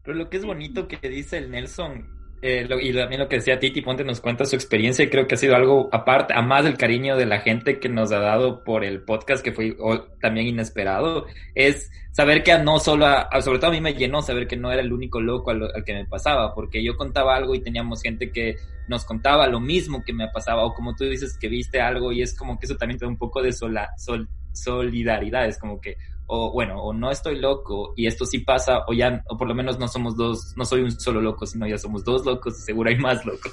[0.03, 3.59] Pero lo que es bonito que dice el Nelson eh, y también lo que decía
[3.59, 6.77] Titi, Ponte nos cuenta su experiencia creo que ha sido algo aparte, a más del
[6.77, 9.77] cariño de la gente que nos ha dado por el podcast que fue
[10.19, 13.05] también inesperado, es saber que no solo,
[13.41, 15.93] sobre todo a mí me llenó saber que no era el único loco al, que
[15.93, 18.55] me pasaba, porque yo contaba algo y teníamos gente que
[18.87, 22.23] nos contaba lo mismo que me pasaba, o como tú dices que viste algo y
[22.23, 25.79] es como que eso también te da un poco de sola, sol, solidaridad, es como
[25.79, 25.97] que
[26.33, 29.53] o bueno, o no estoy loco y esto sí pasa, o ya, o por lo
[29.53, 32.61] menos no somos dos, no soy un solo loco, sino ya somos dos locos y
[32.61, 33.51] seguro hay más locos.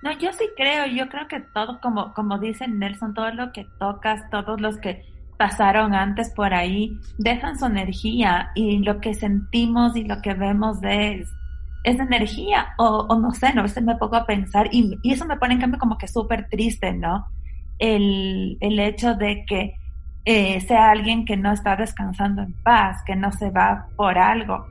[0.00, 3.66] No, yo sí creo, yo creo que todo, como, como dice Nelson, todo lo que
[3.78, 5.04] tocas, todos los que
[5.36, 10.80] pasaron antes por ahí, dejan su energía y lo que sentimos y lo que vemos
[10.80, 11.26] de
[11.84, 15.12] es, energía, o, o, no sé, no, a veces me pongo a pensar y, y
[15.12, 17.26] eso me pone en cambio como que súper triste, ¿no?
[17.78, 19.77] El, el hecho de que
[20.30, 24.66] eh, sea alguien que no está descansando en paz, que no se va por algo.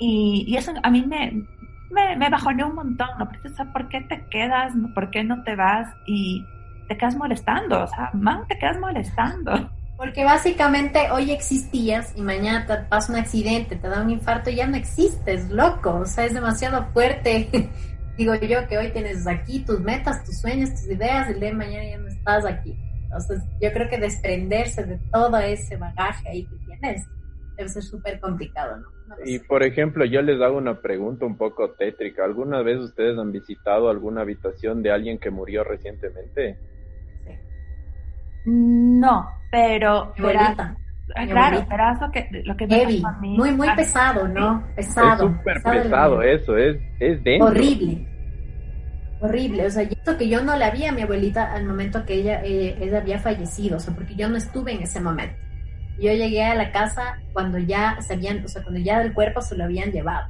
[0.00, 1.44] Y, eso a mí me,
[1.92, 3.28] me, me bajoneó un montón, ¿no?
[3.72, 4.72] ¿por qué te quedas?
[4.96, 5.86] ¿Por qué no te vas?
[6.06, 6.44] Y
[6.88, 9.70] te quedas molestando, o sea, man, te quedas molestando.
[9.96, 14.56] Porque básicamente hoy existías y mañana te pasa un accidente, te da un infarto y
[14.56, 16.00] ya no existes, loco.
[16.00, 17.48] O sea, es demasiado fuerte.
[18.18, 21.50] Digo yo que hoy tienes aquí tus metas, tus sueños, tus ideas, y el día
[21.50, 22.76] de mañana ya no estás aquí.
[23.18, 27.06] Entonces, yo creo que desprenderse de todo ese bagaje ahí que tienes
[27.56, 28.86] debe ser súper complicado, ¿no?
[29.24, 32.24] y por ejemplo, yo les hago una pregunta un poco tétrica.
[32.24, 36.58] ¿Alguna vez ustedes han visitado alguna habitación de alguien que murió recientemente?
[37.24, 37.32] Sí.
[38.44, 40.12] No, pero...
[41.14, 44.64] Ah, claro, verás lo que, lo que Heavy, muy, muy pesado, ¿no?
[44.74, 45.28] Pesado.
[45.28, 47.46] Es súper pesado, eso, es, es denso.
[47.46, 48.15] Horrible
[49.20, 49.66] horrible.
[49.66, 52.42] O sea, esto que yo no la vi a mi abuelita al momento que ella,
[52.44, 55.36] eh, ella había fallecido, o sea, porque yo no estuve en ese momento.
[55.98, 59.40] Yo llegué a la casa cuando ya se habían, o sea, cuando ya el cuerpo
[59.40, 60.28] se lo habían llevado.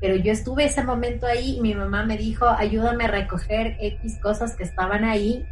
[0.00, 4.18] Pero yo estuve ese momento ahí y mi mamá me dijo, ayúdame a recoger X
[4.22, 5.46] cosas que estaban ahí.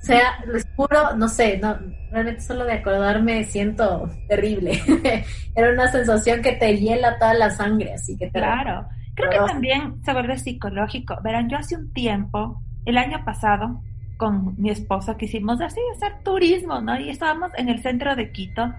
[0.00, 1.78] O sea, les juro, no sé, no,
[2.10, 4.80] realmente solo de acordarme siento terrible.
[5.54, 8.86] Era una sensación que te hiela toda la sangre, así que Claro.
[9.14, 11.16] Creo que también se vuelve psicológico.
[11.22, 13.80] Verán, yo hace un tiempo, el año pasado,
[14.16, 16.98] con mi esposo quisimos así hacer turismo, ¿no?
[16.98, 18.72] Y estábamos en el centro de Quito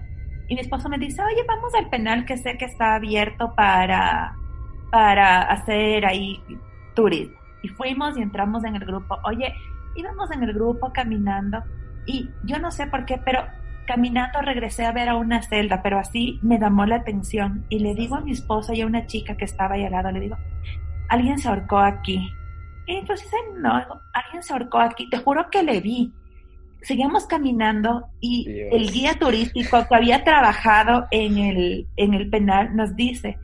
[0.48, 4.34] y mi esposo me dice, oye, vamos al penal que sé que está abierto para,
[4.90, 6.40] para hacer ahí
[6.94, 7.36] turismo.
[7.62, 9.18] Y fuimos y entramos en el grupo.
[9.24, 9.52] Oye,
[9.96, 11.62] íbamos en el grupo caminando
[12.06, 13.40] y yo no sé por qué, pero
[13.86, 17.94] Caminando regresé a ver a una celda, pero así me llamó la atención y le
[17.94, 20.36] digo a mi esposa y a una chica que estaba ahí al lado, le digo,
[21.08, 22.28] alguien se ahorcó aquí.
[22.86, 23.70] Y entonces, no,
[24.12, 26.12] alguien se ahorcó aquí, te juro que le vi.
[26.82, 32.94] Seguíamos caminando y el guía turístico que había trabajado en el, en el penal nos
[32.96, 33.38] dice,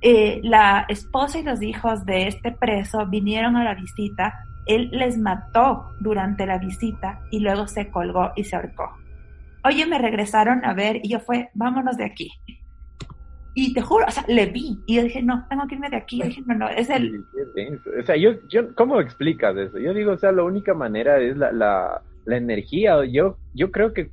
[0.00, 5.18] eh, la esposa y los hijos de este preso vinieron a la visita, él les
[5.18, 9.02] mató durante la visita y luego se colgó y se ahorcó
[9.64, 12.30] oye, me regresaron a ver y yo fue, vámonos de aquí.
[13.54, 15.96] Y te juro, o sea, le vi y yo dije, no, tengo que irme de
[15.96, 16.18] aquí.
[16.18, 17.22] Yo dije, no, no, es el...
[18.00, 19.78] O sea, yo, yo, ¿cómo explicas eso?
[19.78, 23.04] Yo digo, o sea, la única manera es la, la, la energía.
[23.04, 24.10] Yo, yo creo que,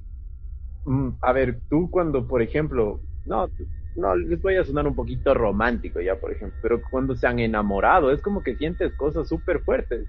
[0.85, 3.47] mm, a ver, tú cuando, por ejemplo, no,
[3.95, 7.39] no, les voy a sonar un poquito romántico ya, por ejemplo, pero cuando se han
[7.39, 10.05] enamorado, es como que sientes cosas súper fuertes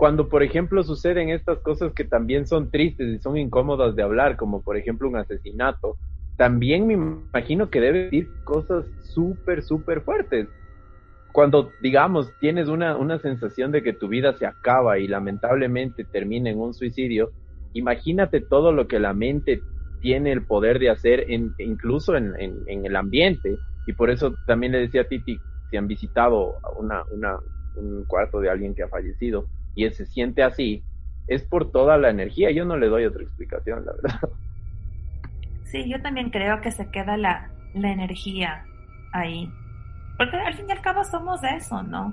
[0.00, 4.38] cuando, por ejemplo, suceden estas cosas que también son tristes y son incómodas de hablar,
[4.38, 5.98] como por ejemplo un asesinato,
[6.38, 10.48] también me imagino que debe decir cosas súper, súper fuertes.
[11.32, 16.48] Cuando, digamos, tienes una, una sensación de que tu vida se acaba y lamentablemente termina
[16.48, 17.32] en un suicidio,
[17.74, 19.60] imagínate todo lo que la mente
[20.00, 23.58] tiene el poder de hacer, incluso en, en, el ambiente.
[23.86, 27.38] Y por eso también le decía a Titi, si han visitado una, una,
[27.76, 29.44] un cuarto de alguien que ha fallecido,
[29.80, 30.84] y él se siente así,
[31.26, 32.50] es por toda la energía.
[32.50, 34.20] Yo no le doy otra explicación, la verdad.
[35.64, 38.66] Sí, yo también creo que se queda la, la energía
[39.12, 39.48] ahí.
[40.18, 42.12] Porque al fin y al cabo somos eso, ¿no?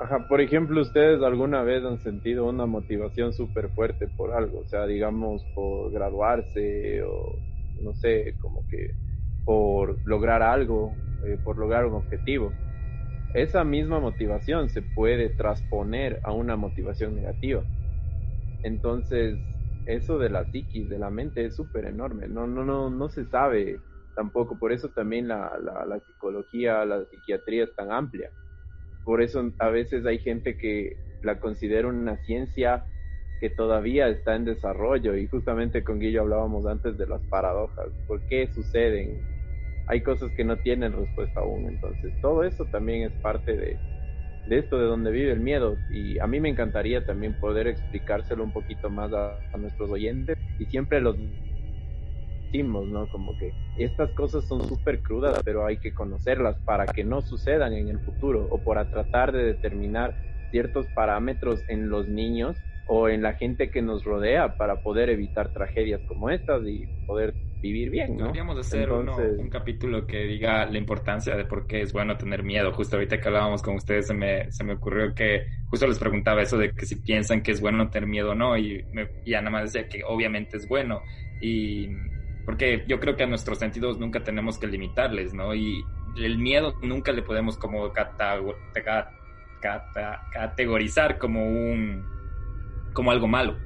[0.00, 4.60] Ajá, por ejemplo, ¿ustedes alguna vez han sentido una motivación súper fuerte por algo?
[4.60, 7.34] O sea, digamos, por graduarse o,
[7.82, 8.92] no sé, como que
[9.44, 10.94] por lograr algo,
[11.26, 12.52] eh, por lograr un objetivo.
[13.34, 17.66] Esa misma motivación se puede transponer a una motivación negativa.
[18.62, 19.40] Entonces,
[19.86, 22.28] eso de la psiquis, de la mente, es súper enorme.
[22.28, 24.58] No, no, no, no se sabe tampoco.
[24.58, 28.30] Por eso también la, la, la psicología, la psiquiatría es tan amplia
[29.04, 32.86] por eso a veces hay gente que la considera una ciencia
[33.40, 38.24] que todavía está en desarrollo y justamente con Guillo hablábamos antes de las paradojas, por
[38.26, 39.26] qué suceden,
[39.90, 43.76] hay cosas que no tienen respuesta aún, entonces todo eso también es parte de,
[44.48, 45.76] esto de donde vive el miedo.
[45.90, 50.38] Y a mí me encantaría también poder explicárselo un poquito más a, nuestros oyentes.
[50.60, 51.16] Y siempre los
[52.52, 53.08] ¿no?
[53.08, 57.72] Como que estas cosas son súper crudas, pero hay que conocerlas para que no sucedan
[57.72, 60.16] en el futuro o para tratar de determinar
[60.50, 65.52] ciertos parámetros en los niños o en la gente que nos rodea para poder evitar
[65.52, 68.24] tragedias como estas y poder vivir bien, ¿no?
[68.24, 72.72] Deberíamos hacer un capítulo que diga la importancia de por qué es bueno tener miedo.
[72.72, 76.42] Justo ahorita que hablábamos con ustedes se me, se me ocurrió que justo les preguntaba
[76.42, 79.32] eso de que si piensan que es bueno tener miedo o no y, me, y
[79.32, 81.02] nada más decía que obviamente es bueno
[81.40, 81.88] y
[82.44, 85.54] porque yo creo que a nuestros sentidos nunca tenemos que limitarles, ¿no?
[85.54, 85.84] Y
[86.16, 87.92] el miedo nunca le podemos como
[90.32, 92.04] categorizar como un
[92.92, 93.56] como algo malo,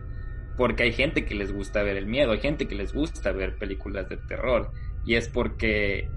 [0.56, 3.56] porque hay gente que les gusta ver el miedo, hay gente que les gusta ver
[3.56, 4.70] películas de terror
[5.04, 6.08] y es porque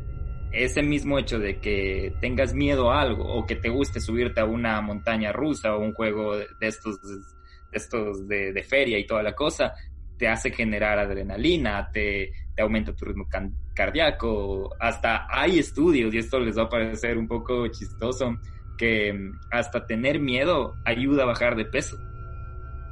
[0.52, 4.46] ese mismo hecho de que tengas miedo a algo o que te guste subirte a
[4.46, 7.38] una montaña rusa o un juego de estos de
[7.72, 9.74] estos de, feria y toda la cosa,
[10.18, 13.28] te hace generar adrenalina, te, te aumenta tu ritmo
[13.74, 18.38] cardíaco, hasta hay estudios, y esto les va a parecer un poco chistoso,
[18.78, 21.98] que mm, hasta tener miedo ayuda a bajar de peso.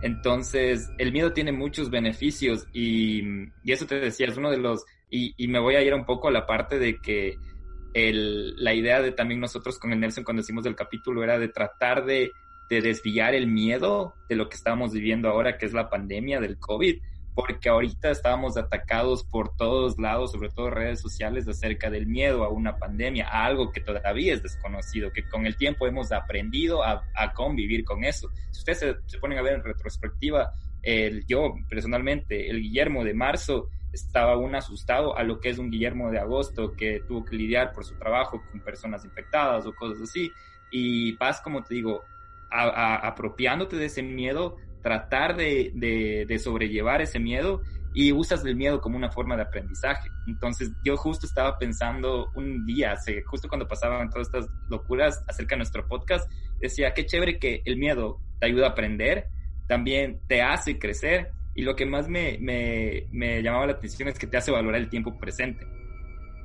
[0.01, 3.21] Entonces, el miedo tiene muchos beneficios y,
[3.63, 6.05] y eso te decía, es uno de los, y, y, me voy a ir un
[6.05, 7.37] poco a la parte de que
[7.93, 11.47] el, la idea de también nosotros con el Nelson cuando hicimos el capítulo era de
[11.47, 12.31] tratar de,
[12.69, 16.59] de desviar el miedo de lo que estamos viviendo ahora, que es la pandemia del
[16.59, 17.01] COVID,
[17.35, 22.49] porque ahorita estábamos atacados por todos lados, sobre todo redes sociales, acerca del miedo a
[22.49, 27.03] una pandemia, a algo que todavía es desconocido, que con el tiempo hemos aprendido a,
[27.35, 28.29] convivir con eso.
[28.51, 30.49] Si ustedes se, se, ponen a ver en retrospectiva,
[31.27, 36.11] yo personalmente, el Guillermo de marzo, estaba aún asustado a lo que es un Guillermo
[36.11, 40.31] de agosto que tuvo que lidiar por su trabajo con personas infectadas o cosas así.
[40.71, 42.03] Y vas, como te digo,
[42.51, 45.71] apropiándote de ese miedo, tratar de,
[46.27, 47.63] de, sobrellevar ese miedo
[47.95, 50.09] y usas el miedo como una forma de aprendizaje.
[50.27, 52.95] Entonces yo justo estaba pensando un día,
[53.25, 57.77] justo cuando pasaban todas estas locuras acerca de nuestro podcast, decía, qué chévere que el
[57.77, 59.25] miedo te ayuda a aprender,
[59.67, 64.19] también te hace crecer y lo que más me, me, me llamaba la atención es
[64.19, 65.65] que te hace valorar el tiempo presente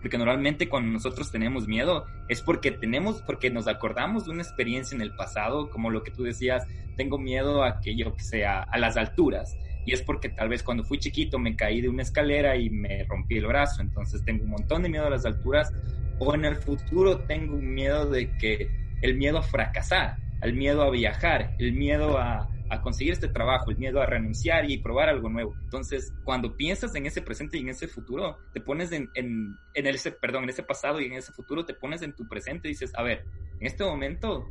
[0.00, 4.94] porque normalmente cuando nosotros tenemos miedo es porque tenemos, porque nos acordamos de una experiencia
[4.94, 8.78] en el pasado, como lo que tú decías, tengo miedo a que yo sea a
[8.78, 9.56] las alturas.
[9.84, 13.04] Y es porque tal vez cuando fui chiquito me caí de una escalera y me
[13.04, 15.72] rompí el brazo, entonces tengo un montón de miedo a las alturas.
[16.18, 18.68] O en el futuro tengo un miedo de que
[19.02, 23.70] el miedo a fracasar, el miedo a viajar, el miedo a, a conseguir este trabajo,
[23.70, 25.54] el miedo a renunciar y probar algo nuevo.
[25.64, 29.86] Entonces, cuando piensas en ese presente y en ese futuro, te pones en, en, en
[29.88, 32.70] ese, perdón, en ese pasado y en ese futuro, te pones en tu presente y
[32.70, 33.24] dices, a ver,
[33.58, 34.48] en este momento,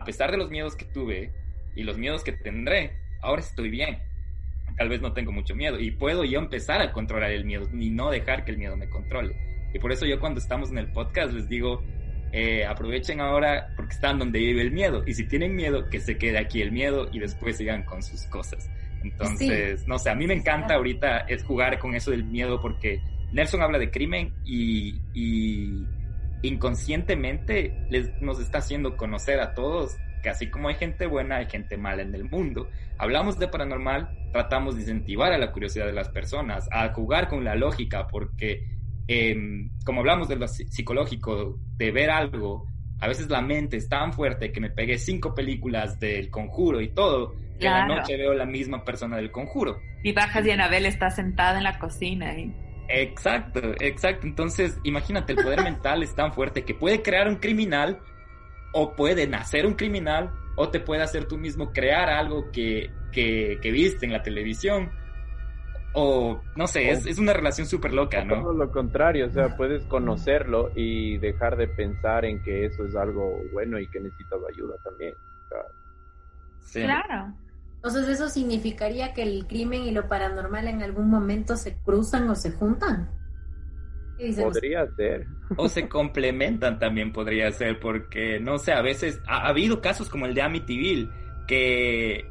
[0.00, 1.32] a pesar de los miedos que tuve
[1.76, 3.98] y los miedos que tendré, ahora estoy bien.
[4.78, 7.90] Tal vez no tengo mucho miedo y puedo yo empezar a controlar el miedo y
[7.90, 9.36] no dejar que el miedo me controle.
[9.74, 11.82] Y por eso yo cuando estamos en el podcast les digo,
[12.36, 15.04] eh, aprovechen ahora porque están donde vive el miedo.
[15.06, 18.24] Y si tienen miedo, que se quede aquí el miedo y después sigan con sus
[18.26, 18.68] cosas.
[19.04, 23.00] Entonces, no sé, a mí me encanta ahorita es jugar con eso del miedo porque
[23.32, 25.84] Nelson habla de crimen y, y
[26.42, 31.46] inconscientemente les, nos está haciendo conocer a todos que así como hay gente buena, hay
[31.46, 32.68] gente mala en el mundo.
[32.98, 37.44] Hablamos de paranormal, tratamos de incentivar a la curiosidad de las personas, a jugar con
[37.44, 38.73] la lógica, porque
[39.06, 42.66] Em, como hablamos de lo psicológico, de ver algo,
[43.00, 46.88] a veces la mente es tan fuerte que me pegué cinco películas del conjuro y
[46.88, 49.78] todo, que en la noche veo la misma persona del conjuro.
[50.02, 52.34] Y bajas y Anabel está sentada en la cocina.
[52.38, 52.54] Y...
[52.88, 54.26] Exacto, exacto.
[54.26, 58.00] Entonces, imagínate, el poder mental es tan fuerte que puede crear un criminal
[58.72, 63.58] o puede nacer un criminal o te puede hacer tú mismo crear algo que, que,
[63.60, 64.90] que viste en la televisión
[65.94, 68.42] o no sé, es, es una relación súper loca, ¿no?
[68.42, 72.94] Todo lo contrario, o sea, puedes conocerlo y dejar de pensar en que eso es
[72.96, 75.14] algo bueno y que necesitas ayuda también.
[76.60, 76.82] sí.
[76.82, 77.34] Claro.
[77.76, 82.34] Entonces, ¿eso significaría que el crimen y lo paranormal en algún momento se cruzan o
[82.34, 83.10] se juntan?
[84.16, 85.26] Podría ser.
[85.56, 90.26] O se complementan también, podría ser, porque no sé, a veces ha, habido casos como
[90.26, 91.10] el de Amityville,
[91.46, 92.24] que,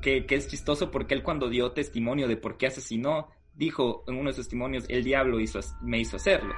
[0.00, 4.30] que, es chistoso porque él cuando dio testimonio de por qué asesinó, dijo en uno
[4.30, 5.38] de sus testimonios, el diablo
[5.82, 6.54] me hizo hacerlo.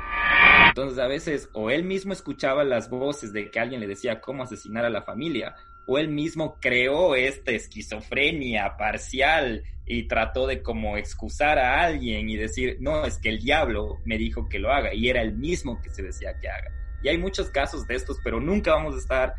[0.69, 4.43] Entonces a veces o él mismo escuchaba las voces de que alguien le decía cómo
[4.43, 5.55] asesinar a la familia,
[5.87, 12.37] o él mismo creó esta esquizofrenia parcial y trató de como excusar a alguien y
[12.37, 15.81] decir, no, es que el diablo me dijo que lo haga y era el mismo
[15.83, 16.71] que se decía que haga.
[17.03, 19.35] Y hay muchos casos de estos, pero nunca vamos a estar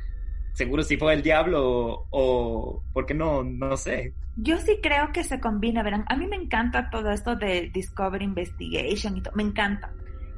[0.53, 4.13] seguros si fue el diablo o, porque no, no sé.
[4.35, 8.25] Yo sí creo que se combina, verán, a mí me encanta todo esto de Discovery
[8.25, 9.91] Investigation y todo, me encanta.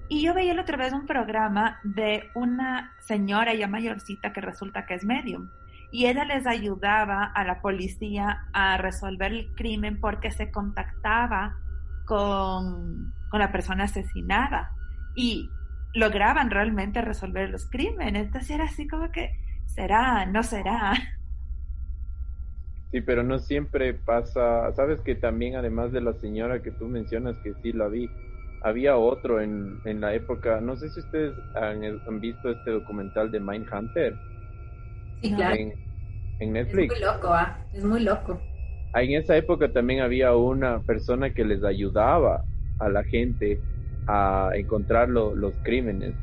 [0.09, 4.85] Y yo veía la otra vez un programa de una señora ya mayorcita que resulta
[4.85, 5.49] que es medium
[5.93, 11.55] y ella les ayudaba a la policía a resolver el crimen porque se contactaba
[12.05, 14.71] con, la persona asesinada
[15.15, 15.51] y
[15.93, 18.25] lograban realmente resolver los crímenes.
[18.25, 20.25] Entonces era así como que, ¿será?
[20.25, 20.93] ¿No será?
[22.91, 24.71] Sí, pero no siempre pasa.
[24.73, 28.07] Sabes que también, además de la señora que tú mencionas, que sí la vi,
[28.61, 30.61] había otro en, en la época.
[30.61, 34.15] No sé si ustedes han, han visto este documental de Mindhunter.
[35.21, 35.55] Sí, claro.
[36.39, 36.93] En, Netflix.
[36.93, 37.57] Es muy loco, ¿ah?
[37.73, 38.41] Es muy loco.
[38.95, 42.43] En esa época también había una persona que les ayudaba
[42.79, 43.59] a la gente
[44.07, 46.13] a encontrar los crímenes.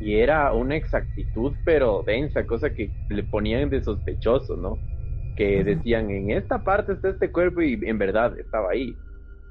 [0.00, 4.78] Y era una exactitud, pero densa, cosa que le ponían de sospechoso, ¿no?
[5.36, 8.94] Que decían, en esta parte está este cuerpo y en verdad estaba ahí.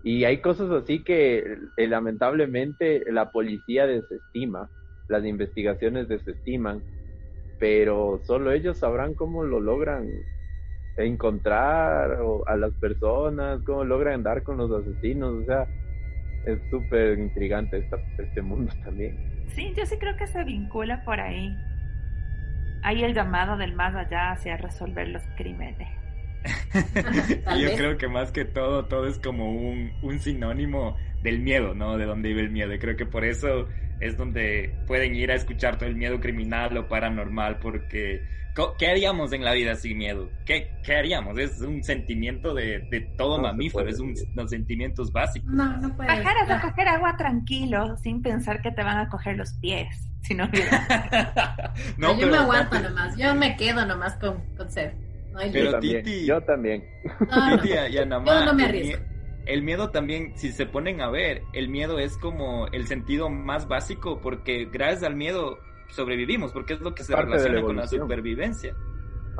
[0.03, 4.69] Y hay cosas así que eh, lamentablemente la policía desestima,
[5.09, 6.81] las investigaciones desestiman
[7.59, 10.07] pero solo ellos sabrán cómo lo logran
[10.97, 15.67] encontrar a las personas, cómo logran dar con los asesinos, o sea,
[16.45, 17.83] es súper intrigante
[18.17, 19.36] este mundo también.
[19.49, 21.57] Sí, yo sí creo que se vincula por ahí.
[22.83, 25.89] Hay el llamado del más allá hacia resolver los crímenes.
[27.59, 31.97] yo creo que más que todo, todo es como un, un sinónimo del miedo, ¿no?
[31.97, 32.73] De dónde vive el miedo.
[32.73, 33.67] Y creo que por eso
[33.99, 38.23] es donde pueden ir a escuchar todo el miedo criminal o paranormal, porque
[38.77, 40.29] ¿qué haríamos en la vida sin miedo?
[40.45, 41.37] ¿Qué, qué haríamos?
[41.37, 45.49] Es un sentimiento de, de todo mamífero, es un, unos sentimientos básicos.
[45.51, 46.23] No, no puedes.
[46.23, 50.09] Bajar a coger agua tranquilo, sin pensar que te van a coger los pies.
[50.21, 50.47] Si no,
[51.97, 54.91] no, yo me aguanto nomás, yo me quedo nomás con, con sed.
[55.51, 56.83] pero yo Titi, yo también.
[57.19, 59.03] Titi y yo no me arriesgo
[59.47, 63.67] el miedo también, si se ponen a ver, el miedo es como el sentido más
[63.67, 65.57] básico porque gracias al miedo
[65.89, 68.75] sobrevivimos, porque es lo que se relaciona con la supervivencia.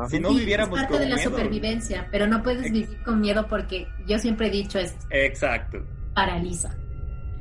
[0.10, 3.88] Si no viviéramos es parte de la supervivencia, pero no puedes vivir con miedo porque
[4.06, 5.06] yo siempre he dicho esto.
[5.10, 5.80] Exacto.
[6.14, 6.76] Paraliza.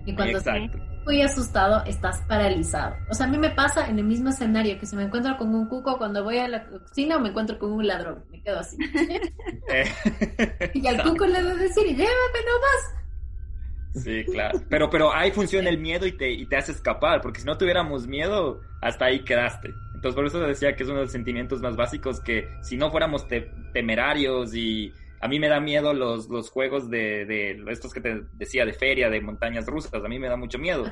[0.07, 2.97] Y cuando Exacto muy asustado, estás paralizado.
[3.09, 5.55] O sea, a mí me pasa en el mismo escenario que si me encuentro con
[5.55, 8.25] un cuco cuando voy a la cocina o me encuentro con un ladrón.
[8.31, 8.77] Me quedo así.
[10.75, 12.96] y al cuco le voy a decir, llévame nomás.
[13.97, 14.61] Sí, claro.
[14.69, 17.57] Pero, pero ahí funciona el miedo y te, y te hace escapar, porque si no
[17.57, 19.75] tuviéramos miedo, hasta ahí quedaste.
[19.95, 22.91] Entonces, por eso decía que es uno de los sentimientos más básicos que si no
[22.91, 23.27] fuéramos
[23.73, 28.23] temerarios y a mí me da miedo los, los juegos de, de, estos que te
[28.35, 30.85] decía de feria, de montañas rusas, a mí me da mucho miedo.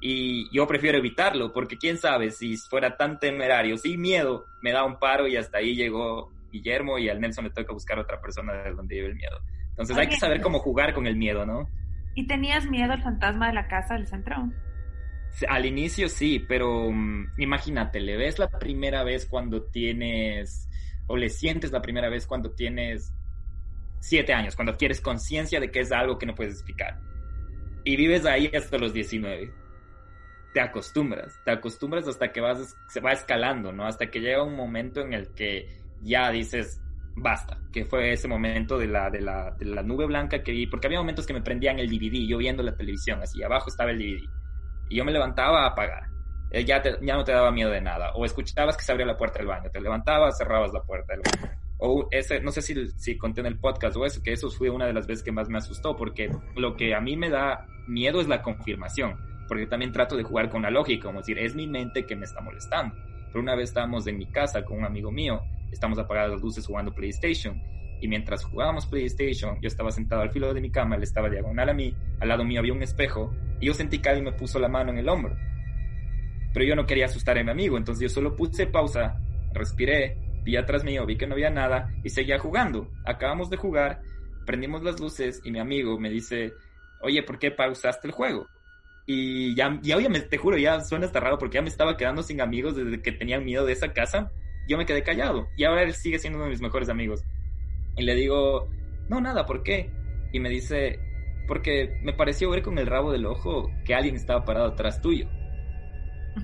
[0.00, 4.84] Y yo prefiero evitarlo, porque quién sabe, si fuera tan temerario, sin miedo, me da
[4.84, 8.52] un paro y hasta ahí llegó Guillermo y al Nelson le toca buscar otra persona
[8.62, 9.40] de donde vive el miedo.
[9.70, 11.68] Entonces hay que saber cómo jugar con el miedo, ¿no?
[12.14, 14.50] ¿Y tenías miedo al fantasma de la casa del centro?
[15.48, 20.68] Al inicio sí, pero um, imagínate, le ves la primera vez cuando tienes,
[21.06, 23.14] o le sientes la primera vez cuando tienes
[24.00, 27.00] siete años, cuando adquieres conciencia de que es algo que no puedes explicar.
[27.84, 29.50] Y vives ahí hasta los 19.
[30.52, 33.86] Te acostumbras, te acostumbras hasta que vas, se va escalando, ¿no?
[33.86, 36.81] Hasta que llega un momento en el que ya dices,
[37.14, 40.66] basta, que fue ese momento de la, de la, de la nube blanca que vi,
[40.66, 43.90] porque había momentos que me prendían el DVD, yo viendo la televisión, así abajo estaba
[43.90, 44.22] el DVD,
[44.88, 46.04] y yo me levantaba a apagar.
[46.50, 49.16] Eh, ya, ya no te daba miedo de nada, o escuchabas que se abría la
[49.16, 52.88] puerta del baño, te levantabas, cerrabas la puerta del baño o ese, no sé si,
[52.90, 55.32] si conté en el podcast o eso, que eso fue una de las veces que
[55.32, 59.18] más me asustó, porque lo que a mí me da miedo es la confirmación,
[59.48, 62.24] porque también trato de jugar con la lógica, como decir, es mi mente que me
[62.24, 62.94] está molestando.
[63.26, 65.40] Pero una vez estábamos en mi casa con un amigo mío,
[65.72, 67.60] estamos apagadas las luces jugando PlayStation,
[68.00, 71.68] y mientras jugábamos PlayStation, yo estaba sentado al filo de mi cama, él estaba diagonal
[71.68, 74.58] a mí, al lado mío había un espejo, y yo sentí que alguien me puso
[74.58, 75.36] la mano en el hombro.
[76.52, 79.20] Pero yo no quería asustar a mi amigo, entonces yo solo puse pausa,
[79.52, 82.90] respiré, vi atrás mío, vi que no había nada y seguía jugando.
[83.04, 84.02] Acabamos de jugar,
[84.44, 86.52] prendimos las luces y mi amigo me dice,
[87.00, 88.46] oye, ¿por qué pausaste el juego?
[89.06, 92.22] Y ya, ya oye, te juro, ya suena hasta raro porque ya me estaba quedando
[92.22, 94.30] sin amigos desde que tenían miedo de esa casa.
[94.68, 97.24] Yo me quedé callado y ahora él sigue siendo uno de mis mejores amigos.
[97.96, 98.68] Y le digo,
[99.08, 99.90] no, nada, ¿por qué?
[100.32, 100.98] Y me dice,
[101.46, 105.28] porque me pareció ver con el rabo del ojo que alguien estaba parado atrás tuyo.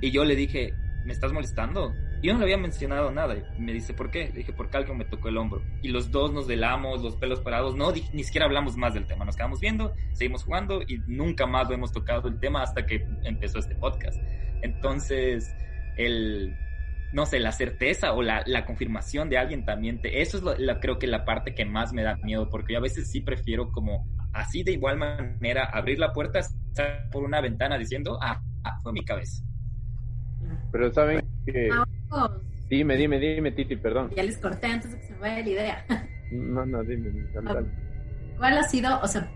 [0.01, 0.73] Y yo le dije,
[1.05, 1.95] ¿me estás molestando?
[2.23, 3.37] Yo no le había mencionado nada.
[3.57, 4.29] Y me dice, ¿por qué?
[4.29, 5.63] Le dije, porque alguien me tocó el hombro.
[5.83, 7.77] Y los dos nos velamos, los pelos parados.
[7.77, 9.25] No, ni siquiera hablamos más del tema.
[9.25, 13.07] Nos quedamos viendo, seguimos jugando y nunca más lo hemos tocado el tema hasta que
[13.25, 14.21] empezó este podcast.
[14.63, 15.55] Entonces,
[15.97, 16.57] el,
[17.13, 20.81] no sé, la certeza o la, la confirmación de alguien también, te, eso es la,
[20.81, 23.71] creo que la parte que más me da miedo, porque yo a veces sí prefiero
[23.73, 26.41] como así de igual manera abrir la puerta
[27.11, 29.43] por una ventana diciendo, ah, ah fue mi cabeza.
[30.71, 31.71] Pero saben que...
[32.69, 34.11] Dime, dime, dime, Titi, perdón.
[34.15, 35.87] Ya les corté antes de que se me vaya la idea.
[36.31, 37.31] No, no, dime, dime
[38.37, 39.31] ¿Cuál ha sido, o sea,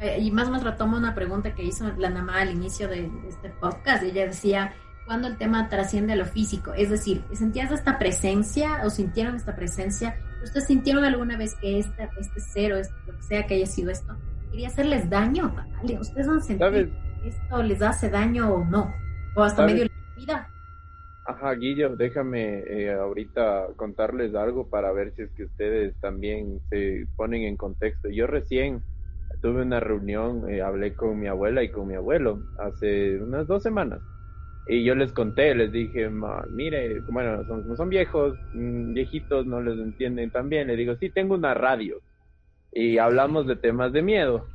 [0.00, 3.10] eh, y más o menos retomo una pregunta que hizo la Namá al inicio de,
[3.28, 4.74] este podcast, ella decía,
[5.06, 6.74] cuando el tema trasciende a lo físico.
[6.74, 10.16] Es decir, ¿sentías esta presencia o sintieron esta presencia?
[10.42, 13.90] ¿Ustedes sintieron alguna vez que este, este cero, este, lo que sea que haya sido
[13.90, 14.16] esto,
[14.50, 15.54] quería hacerles daño?
[16.00, 18.92] ¿Ustedes han sentido que esto les hace daño o no?
[19.36, 20.48] ¿O hasta medio de la vida?
[21.24, 27.06] Ajá, Guillo, déjame eh, ahorita contarles algo para ver si es que ustedes también se
[27.16, 28.08] ponen en contexto.
[28.08, 28.82] Yo recién
[29.42, 33.62] tuve una reunión, eh, hablé con mi abuela y con mi abuelo hace unas dos
[33.62, 34.00] semanas
[34.68, 36.10] y yo les conté, les dije,
[36.50, 40.66] mire, bueno, son, son viejos, mm, viejitos, no les entienden tan bien.
[40.66, 42.00] Les digo, sí, tengo una radio.
[42.72, 44.48] Y hablamos de temas de miedo.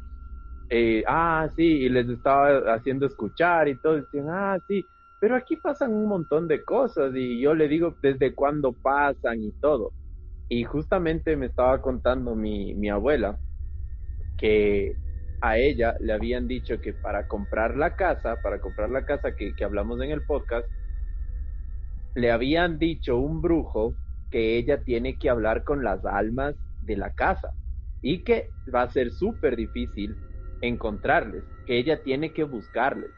[0.69, 3.95] Y, ah, sí, y les estaba haciendo escuchar y todo.
[3.95, 4.85] Decían, ah, sí,
[5.21, 7.13] pero aquí pasan un montón de cosas.
[7.15, 9.93] Y yo le digo, ¿desde cuándo pasan y todo?
[10.49, 13.37] Y justamente me estaba contando mi, mi abuela
[14.37, 14.93] que
[15.41, 19.53] a ella le habían dicho que para comprar la casa, para comprar la casa que,
[19.63, 20.67] hablamos en el podcast,
[22.13, 23.95] le habían dicho un brujo
[24.29, 27.51] que ella tiene que hablar con las almas de la casa
[28.01, 30.15] y que va a ser súper difícil
[30.61, 33.11] encontrarles, que ella tiene que buscarles.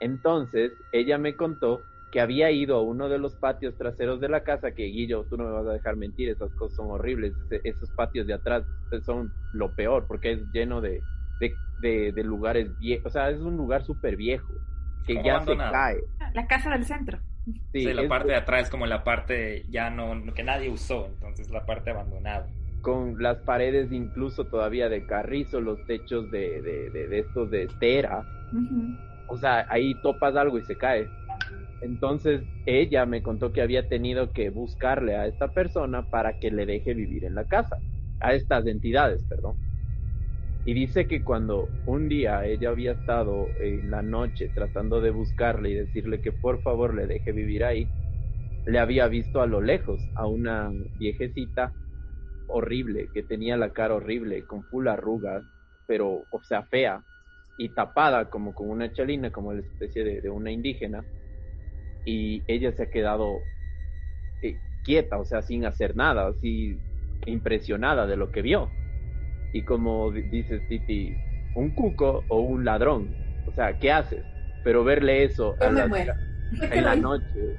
[0.00, 4.42] Entonces, ella me contó que había ido a uno de los patios traseros de la
[4.42, 7.34] casa, que Guillo, tú no me vas a dejar mentir, esas cosas son horribles,
[7.64, 8.64] esos patios de atrás
[9.04, 11.00] son lo peor, porque es lleno de,
[11.38, 14.52] de, de, lugares viejos, o sea, es un lugar súper viejo,
[15.06, 16.00] que ya se cae.
[16.34, 17.18] La casa del centro.
[17.72, 21.50] Sí, la parte de atrás es como la parte ya no, que nadie usó, entonces
[21.50, 22.46] la parte abandonada.
[22.82, 28.24] Con las paredes incluso todavía de carrizo, los techos de, de, de, estos de estera.
[29.26, 31.08] O sea, ahí topas algo y se cae.
[31.80, 36.66] Entonces ella me contó que había tenido que buscarle a esta persona para que le
[36.66, 37.78] deje vivir en la casa,
[38.20, 39.56] a estas entidades, perdón.
[40.68, 45.70] Y dice que cuando un día ella había estado en la noche tratando de buscarle
[45.70, 47.88] y decirle que por favor le deje vivir ahí,
[48.66, 51.72] le había visto a lo lejos a una viejecita
[52.48, 55.42] horrible, que tenía la cara horrible, con full arrugas,
[55.86, 57.02] pero, o sea, fea,
[57.56, 61.02] y tapada como con una chalina, como la especie de, una indígena,
[62.04, 63.38] y ella se ha quedado
[64.42, 66.76] eh, quieta, o sea, sin hacer nada, así
[67.24, 68.68] impresionada de lo que vio
[69.52, 71.14] y como dices Titi,
[71.54, 73.08] un cuco o un ladrón.
[73.46, 74.24] O sea, ¿qué haces?
[74.64, 77.56] Pero verle eso en la noche.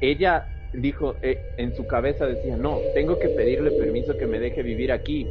[0.00, 4.62] Ella dijo, eh, en su cabeza decía, no, tengo que pedirle permiso que me deje
[4.62, 5.26] vivir aquí.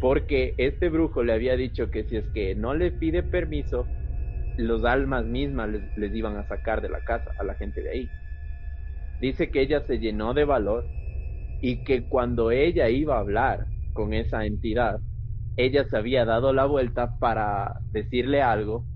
[0.00, 3.86] Porque este brujo le había dicho que si es que no le pide permiso,
[4.56, 7.90] los almas mismas les, les iban a sacar de la casa a la gente de
[7.90, 8.10] ahí.
[9.20, 10.86] Dice que ella se llenó de valor
[11.60, 15.00] y que cuando ella iba a hablar con esa entidad,
[15.56, 18.86] ella se había dado la vuelta para decirle algo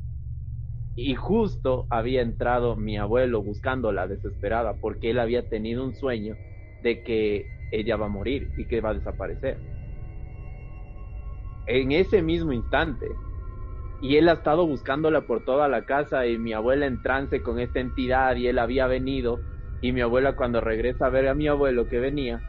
[0.97, 6.37] y justo había entrado mi abuelo buscándola desesperada porque él había tenido un sueño
[6.83, 9.61] de que ella va a morir y que va a desaparecer.
[11.67, 13.07] En ese mismo instante,
[14.01, 17.61] y él ha estado buscándola por toda la casa y mi abuela en trance con
[17.61, 19.41] esta entidad y él había venido
[19.81, 22.43] y mi abuela cuando regresa a ver a mi abuelo que venía,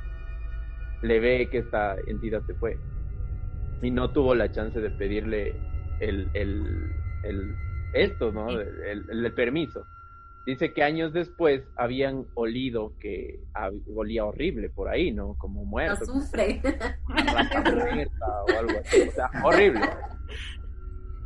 [1.02, 2.78] le ve que esta entidad se fue
[3.82, 5.56] y no tuvo la chance de pedirle
[6.00, 6.92] el, el,
[7.24, 7.56] el
[7.94, 8.50] esto, ¿no?
[8.50, 9.86] El, el, permiso.
[10.46, 13.40] dice que años después habían olido que
[13.96, 15.36] olía horrible por ahí, ¿no?
[15.38, 16.06] Como muerto.
[16.06, 16.62] sufre.
[16.68, 19.02] o algo así.
[19.08, 19.82] O sea, horrible.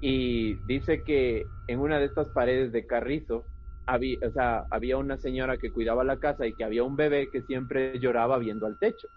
[0.02, 3.46] Y dice que en una de estas paredes de carrizo
[3.86, 7.30] había, o sea, había una señora que cuidaba la casa y que había un bebé
[7.32, 9.08] que siempre lloraba viendo al techo.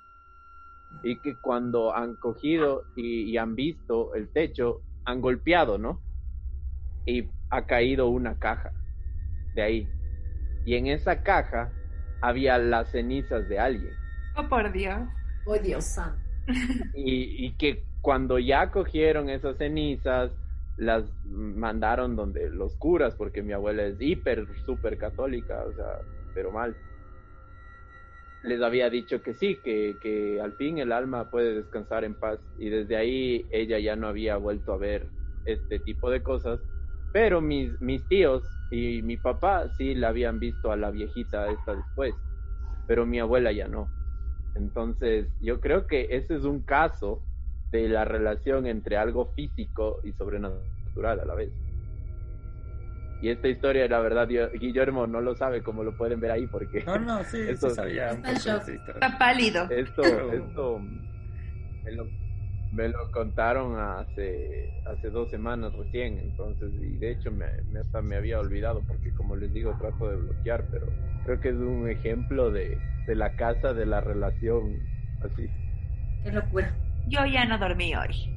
[1.02, 6.02] Y que cuando han cogido y han visto el techo, han golpeado, ¿no?
[7.06, 8.72] Y ha caído una caja
[9.54, 9.88] de ahí.
[10.64, 11.72] Y en esa caja
[12.20, 13.92] había las cenizas de alguien.
[14.36, 15.00] Oh, por Dios.
[15.46, 16.20] Oh, Dios santo.
[16.94, 20.30] Y, y que cuando ya cogieron esas cenizas,
[20.76, 26.00] las mandaron donde los curas, porque mi abuela es hiper, súper católica, o sea,
[26.34, 26.76] pero mal.
[28.42, 32.38] Les había dicho que sí, que, que al fin el alma puede descansar en paz.
[32.58, 35.06] Y desde ahí ella ya no había vuelto a ver
[35.44, 36.60] este tipo de cosas
[37.16, 41.74] pero mis, mis tíos y mi papá sí la habían visto a la viejita esta
[41.74, 42.14] después,
[42.86, 43.88] pero mi abuela ya no.
[44.54, 47.22] Entonces, yo creo que ese es un caso
[47.70, 51.50] de la relación entre algo físico y sobrenatural a la vez.
[53.26, 56.84] Y esta historia, la verdad, Guillermo no lo sabe como lo pueden ver ahí porque...
[56.84, 58.10] No, no, sí, esto, sabía.
[58.10, 59.68] Está pálido.
[59.68, 60.02] Esto,
[60.32, 60.80] esto,
[62.70, 67.46] me lo contaron hace, hace dos semanas recién, entonces, y de hecho me,
[67.80, 70.86] hasta me había olvidado, porque como les digo, trato de bloquear, pero
[71.24, 74.78] creo que es un ejemplo de, de la casa, de la relación,
[75.20, 75.50] así.
[76.22, 76.72] Qué locura.
[77.08, 78.32] Yo ya no dormí hoy.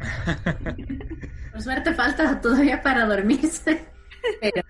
[1.52, 3.96] Por suerte falta todavía para dormirse.
[4.40, 4.62] Pero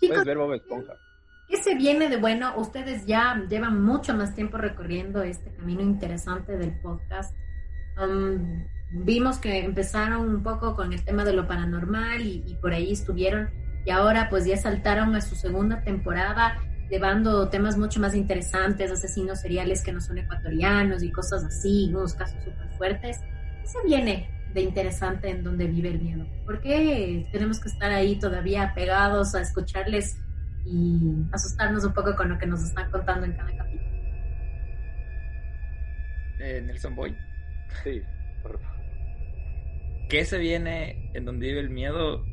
[0.00, 0.94] Chicos, ver Bob Esponja.
[1.48, 2.54] ¿Qué se viene de bueno?
[2.56, 7.34] Ustedes ya llevan mucho más tiempo recorriendo este camino interesante del podcast
[8.90, 13.50] vimos que empezaron un poco con el tema de lo paranormal y, por ahí estuvieron
[13.84, 16.58] y ahora pues ya saltaron a su segunda temporada
[16.90, 22.14] llevando temas mucho más interesantes, asesinos seriales que no son ecuatorianos y cosas así, unos
[22.14, 23.18] casos súper fuertes.
[23.60, 26.26] ¿Qué se viene de interesante en donde vive el miedo?
[26.44, 30.18] ¿Por qué tenemos que estar ahí todavía pegados a escucharles
[30.64, 33.88] y asustarnos un poco con lo que nos están contando en cada capítulo?
[36.40, 37.16] Eh, Nelson Boy.
[37.82, 38.02] Sí,
[38.42, 38.60] por
[40.08, 42.24] ¿Qué se viene en donde vive el miedo?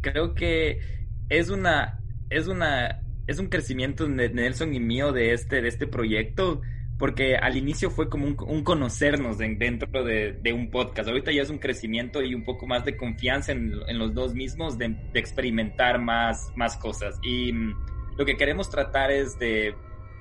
[0.00, 0.80] Creo que
[1.28, 2.00] es una,
[2.30, 6.62] es una, es un crecimiento de Nelson y mío de este, de este proyecto,
[7.02, 11.08] porque al inicio fue como un, conocernos dentro de, un podcast.
[11.08, 14.78] Ahorita ya es un crecimiento y un poco más de confianza en, los dos mismos,
[14.78, 17.18] de, de, experimentar más, más cosas.
[17.24, 17.74] Y mm,
[18.16, 19.74] lo que queremos tratar es de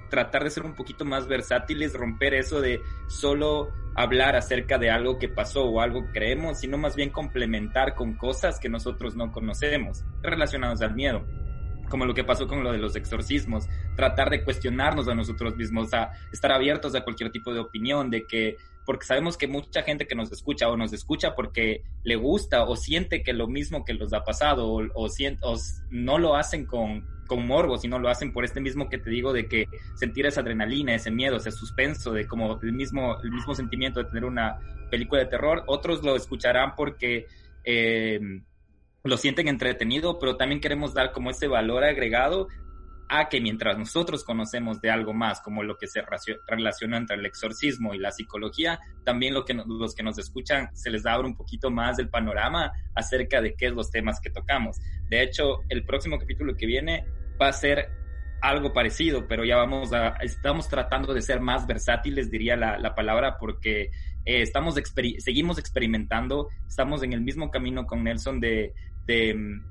[0.10, 5.20] tratar de ser un poquito más versátiles, romper eso de solo hablar acerca de algo
[5.20, 9.32] que pasó o algo que creemos, sino más bien complementar con cosas que nosotros no
[9.32, 11.28] conocemos relacionadas al miedo
[11.92, 15.94] como lo que pasó con lo de los exorcismos, tratar de cuestionarnos a nosotros mismos,
[15.94, 20.08] a estar abiertos a cualquier tipo de opinión, de que, porque sabemos que mucha gente
[20.08, 23.94] que nos escucha o nos escucha porque le gusta o siente que lo mismo que
[23.94, 25.56] los ha pasado o, o, o
[25.92, 29.32] no lo hacen con, con morbo, sino lo hacen por este mismo que te digo
[29.32, 33.54] de que sentir esa adrenalina, ese miedo, ese suspenso, de como el mismo, el mismo
[33.54, 35.64] sentimiento de tener una película de terror.
[35.68, 37.28] Otros lo escucharán porque
[37.64, 38.20] eh,
[39.04, 42.48] lo sienten entretenido, pero también queremos dar como ese valor agregado
[43.14, 46.02] a que mientras nosotros conocemos de algo más, como lo que se
[46.48, 50.90] relaciona entre el exorcismo y la psicología, también lo que los que nos escuchan se
[50.90, 54.80] les da un poquito más del panorama acerca de qué es los temas que tocamos.
[55.10, 57.06] De hecho, el próximo capítulo que viene
[57.40, 57.90] va a ser
[58.42, 63.38] algo parecido, pero ya vamos a, estamos tratando de ser más versátiles, diría la, palabra,
[63.38, 63.92] porque
[64.26, 64.76] eh, estamos
[65.20, 68.74] seguimos experimentando, estamos en el mismo camino con Nelson de,
[69.06, 69.62] de,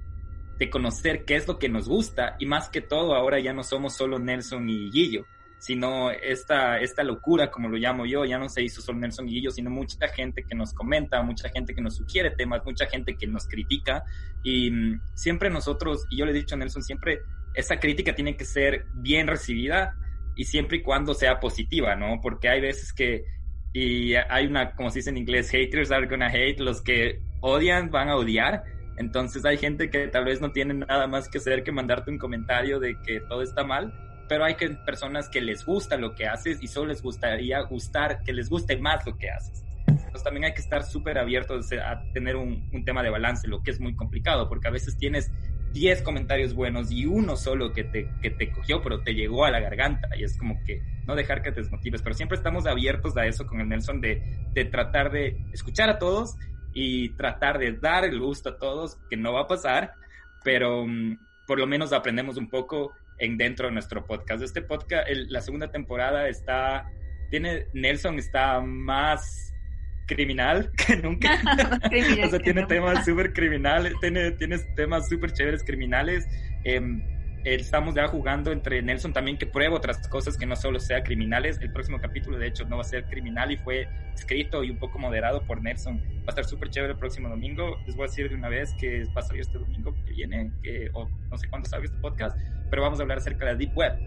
[0.70, 3.96] conocer qué es lo que nos gusta y más que todo ahora ya no somos
[3.96, 5.24] solo Nelson y Guillo,
[5.58, 9.42] sino esta, esta locura, como lo llamo yo, ya no se hizo solo Nelson y
[9.42, 13.16] yo, sino mucha gente que nos comenta, mucha gente que nos sugiere temas, mucha gente
[13.16, 14.02] que nos critica
[14.42, 17.20] y mm, siempre nosotros, y yo le he dicho a Nelson, siempre
[17.54, 19.96] esa crítica tiene que ser bien recibida
[20.36, 22.20] y siempre y cuando sea positiva, ¿no?
[22.22, 23.24] Porque hay veces que,
[23.72, 27.90] y hay una, como se dice en inglés, haters are gonna hate, los que odian
[27.90, 28.62] van a odiar,
[29.00, 32.18] entonces hay gente que tal vez no tiene nada más que hacer que mandarte un
[32.18, 33.94] comentario de que todo está mal,
[34.28, 38.34] pero hay personas que les gusta lo que haces y solo les gustaría gustar, que
[38.34, 39.64] les guste más lo que haces.
[39.86, 43.62] Entonces también hay que estar súper abiertos a tener un, un, tema de balance, lo
[43.62, 45.32] que es muy complicado, porque a veces tienes
[45.72, 49.50] 10 comentarios buenos y uno solo que te, que te cogió, pero te llegó a
[49.50, 50.08] la garganta.
[50.14, 53.46] Y es como que no dejar que te desmotives, pero siempre estamos abiertos a eso
[53.46, 54.22] con el Nelson de,
[54.52, 56.36] de tratar de escuchar a todos
[56.72, 59.94] y tratar de dar el gusto a todos, que no va a pasar,
[60.44, 64.42] pero mm, por lo menos aprendemos un poco en dentro de nuestro podcast.
[64.42, 66.86] Este podcast, la segunda temporada está,
[67.30, 69.52] tiene, Nelson está más
[70.06, 71.40] criminal que nunca.
[72.24, 76.26] o sea, tiene temas súper criminales, tiene, tiene temas súper chéveres criminales.
[76.64, 76.80] Eh,
[77.44, 81.58] estamos ya jugando entre Nelson también que prueba otras cosas que no solo sea criminales.
[81.60, 84.78] El próximo capítulo, de hecho, no va a ser criminal y fue escrito y un
[84.78, 85.98] poco moderado por Nelson.
[85.98, 87.78] Va a estar súper chévere el próximo domingo.
[87.86, 90.52] Les voy a decir de una vez que va a salir este domingo que viene,
[90.62, 92.36] que, o no sé cuándo salga este podcast,
[92.68, 93.98] pero vamos a hablar acerca de la Deep Web.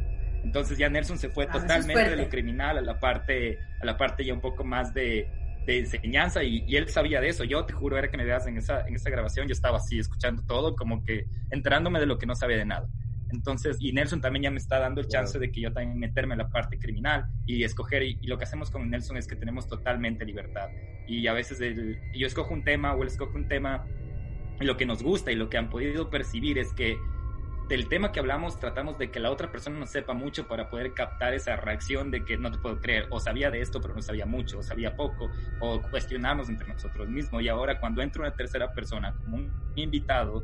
[0.43, 3.97] Entonces ya Nelson se fue ah, totalmente de lo criminal a la parte, a la
[3.97, 5.27] parte ya un poco más de,
[5.65, 7.43] de enseñanza y, y, él sabía de eso.
[7.45, 9.99] Yo te juro, era que me veas en esa, en esa grabación, yo estaba así
[9.99, 12.87] escuchando todo, como que enterándome de lo que no sabía de nada.
[13.33, 16.35] Entonces, y Nelson también ya me está dando el chance de que yo también meterme
[16.35, 19.67] en la parte criminal y escoger, y, lo que hacemos con Nelson es que tenemos
[19.67, 20.69] totalmente libertad.
[21.07, 21.59] Y a veces
[22.13, 23.85] yo escojo un tema o él escoge un tema,
[24.61, 26.97] y lo que nos gusta y lo que han podido percibir es que
[27.69, 30.93] del tema que hablamos tratamos de que la otra persona no sepa mucho para poder
[30.93, 34.01] captar esa reacción de que no te puedo creer, o sabía de esto pero no
[34.01, 37.41] sabía mucho, o sabía poco, o cuestionamos entre nosotros mismos.
[37.41, 40.43] Y ahora cuando entra una tercera persona como un invitado,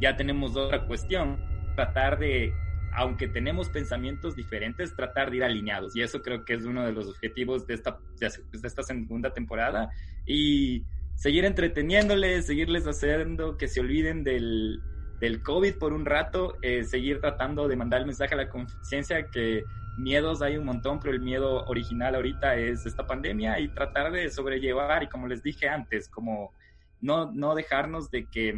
[0.00, 1.38] ya tenemos otra cuestión
[1.78, 2.52] tratar de,
[2.92, 5.94] aunque tenemos pensamientos diferentes, tratar de ir alineados.
[5.94, 9.90] Y eso creo que es uno de los objetivos de esta, de esta segunda temporada.
[10.26, 14.80] Y seguir entreteniéndoles, seguirles haciendo que se olviden del,
[15.20, 19.28] del COVID por un rato, eh, seguir tratando de mandar el mensaje a la conciencia
[19.30, 19.62] que
[19.96, 24.28] miedos hay un montón, pero el miedo original ahorita es esta pandemia y tratar de
[24.30, 26.52] sobrellevar y como les dije antes, como
[27.00, 28.52] no, no dejarnos de que,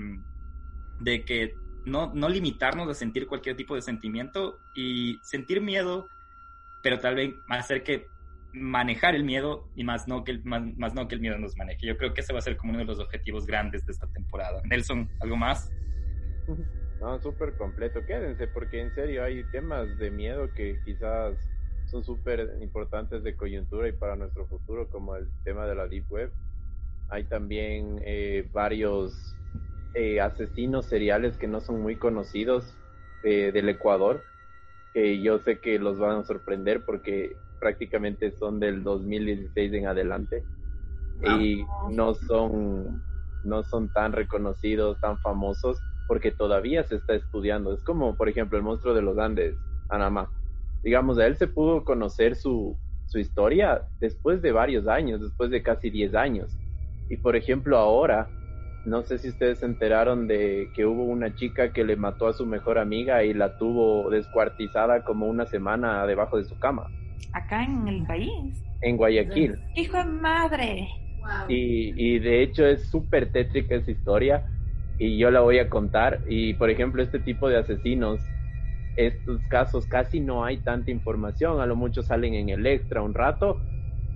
[1.00, 1.54] de que
[1.84, 6.08] no, no limitarnos a sentir cualquier tipo de sentimiento y sentir miedo,
[6.82, 8.06] pero tal vez hacer que
[8.52, 11.86] manejar el miedo y más no que el, más, no que el miedo nos maneje.
[11.86, 14.06] Yo creo que ese va a ser como uno de los objetivos grandes de esta
[14.08, 14.60] temporada.
[14.64, 15.70] Nelson, ¿algo más?
[17.00, 18.04] No, súper completo.
[18.06, 21.36] Quédense porque en serio hay temas de miedo que quizás
[21.86, 26.10] son súper importantes de coyuntura y para nuestro futuro, como el tema de la Deep
[26.10, 26.32] Web.
[27.08, 29.36] Hay también eh, varios
[29.94, 32.76] eh, asesinos seriales que no son muy conocidos
[33.22, 34.22] eh, del Ecuador,
[34.94, 40.44] que yo sé que los van a sorprender porque prácticamente son del 2016 en adelante
[41.38, 43.02] y no son
[43.44, 47.72] no son tan reconocidos, tan famosos porque todavía se está estudiando.
[47.72, 49.54] Es como, por ejemplo, el monstruo de los Andes,
[49.88, 50.30] Anamá.
[50.82, 52.76] Digamos, a él se pudo conocer su,
[53.06, 56.56] su historia después de varios años, después de casi 10 años.
[57.08, 58.28] Y por ejemplo, ahora
[58.84, 62.32] no sé si ustedes se enteraron de que hubo una chica que le mató a
[62.32, 66.90] su mejor amiga y la tuvo descuartizada como una semana debajo de su cama.
[67.32, 68.64] Acá en el país.
[68.80, 69.56] En Guayaquil.
[69.74, 70.88] Hijo de madre.
[71.48, 74.44] Y, y de hecho es súper tétrica esa historia
[74.98, 76.20] y yo la voy a contar.
[76.28, 78.20] Y por ejemplo, este tipo de asesinos,
[78.96, 83.14] estos casos casi no hay tanta información, a lo mucho salen en el extra un
[83.14, 83.60] rato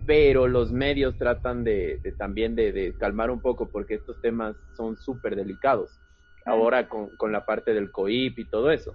[0.07, 5.37] pero los medios tratan de, también de, calmar un poco porque estos temas son súper
[5.37, 6.01] delicados.
[6.47, 8.95] Ahora con, con, la parte del COIP y todo eso.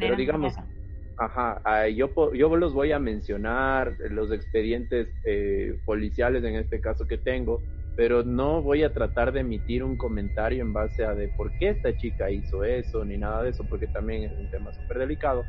[0.00, 0.54] pero digamos,
[1.16, 7.18] ajá, yo, yo los voy a mencionar, los expedientes eh, policiales en este caso que
[7.18, 7.62] tengo,
[7.96, 11.70] pero no voy a tratar de emitir un comentario en base a de por qué
[11.70, 15.44] esta chica hizo eso, ni nada de eso, porque también es un tema súper delicado.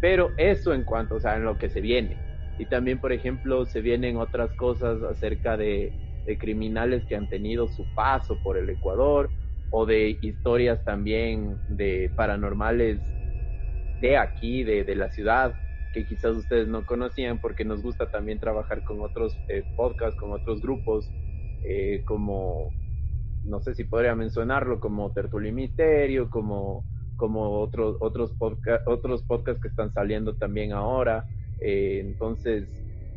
[0.00, 2.27] Pero eso en cuanto, o sea, en lo que se viene
[2.58, 5.92] y también, por ejemplo, se vienen otras cosas acerca de,
[6.38, 9.30] criminales que han tenido su paso por el Ecuador
[9.70, 13.00] o de historias también de paranormales
[14.02, 15.56] de aquí, de, la ciudad,
[15.90, 20.32] que quizás ustedes no conocían porque nos gusta también trabajar con otros eh, podcasts, con
[20.32, 21.10] otros grupos,
[21.64, 22.74] eh, como,
[23.44, 26.84] no sé si podría mencionarlo, como Tertulio Misterio, como,
[27.16, 28.34] como otros, otros,
[28.86, 31.24] otros podcasts que están saliendo también ahora.
[31.60, 32.68] Eh, entonces,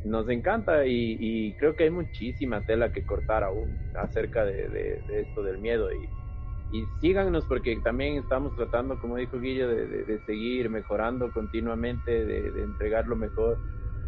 [0.04, 5.60] nos encanta y, creo que hay muchísima tela que cortar aún acerca de, esto del
[5.60, 5.90] miedo.
[5.92, 6.10] Y,
[7.02, 13.16] síganos porque también estamos tratando, como dijo Guillo, de, seguir mejorando continuamente, de, entregar lo
[13.16, 13.58] mejor.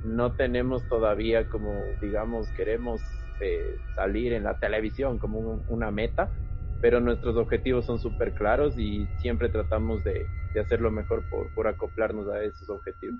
[0.03, 3.01] No tenemos todavía como, digamos, queremos
[3.39, 6.29] eh, salir en la televisión como una meta,
[6.81, 10.25] pero nuestros objetivos son súper claros y siempre tratamos de,
[10.59, 11.23] hacer lo mejor
[11.55, 13.19] por acoplarnos a esos objetivos.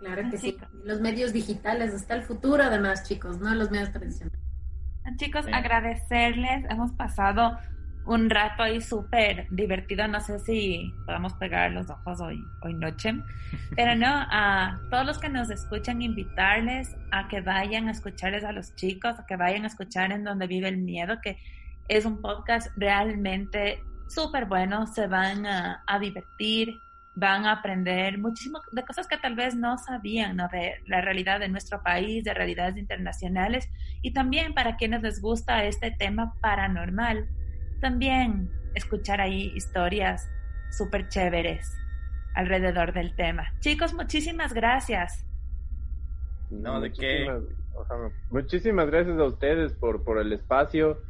[0.00, 0.56] Claro que sí.
[0.84, 4.40] Los medios digitales, hasta el futuro además, chicos, no los medios tradicionales.
[5.16, 6.64] Chicos, agradecerles.
[6.70, 7.58] Hemos pasado
[8.06, 10.06] un rato ahí súper divertido.
[10.08, 13.14] No sé si podamos pegar los ojos hoy, hoy noche.
[13.76, 18.52] Pero no, a todos los que nos escuchan, invitarles a que vayan a escucharles a
[18.52, 21.38] los chicos, a que vayan a escuchar en donde vive el miedo, que
[21.88, 26.78] es un podcast realmente súper bueno, se van a, a, divertir,
[27.16, 30.48] van a aprender muchísimo de cosas que tal vez no sabían, ¿no?
[30.48, 33.68] De la realidad de nuestro país, de realidades internacionales
[34.02, 37.28] y también para quienes les gusta este tema paranormal,
[37.80, 40.28] también escuchar ahí historias
[40.70, 41.72] súper chéveres
[42.34, 43.54] alrededor del tema.
[43.60, 45.24] Chicos, muchísimas gracias.
[46.50, 47.26] No, de qué.
[48.30, 51.00] Muchísimas gracias a ustedes por, por el espacio.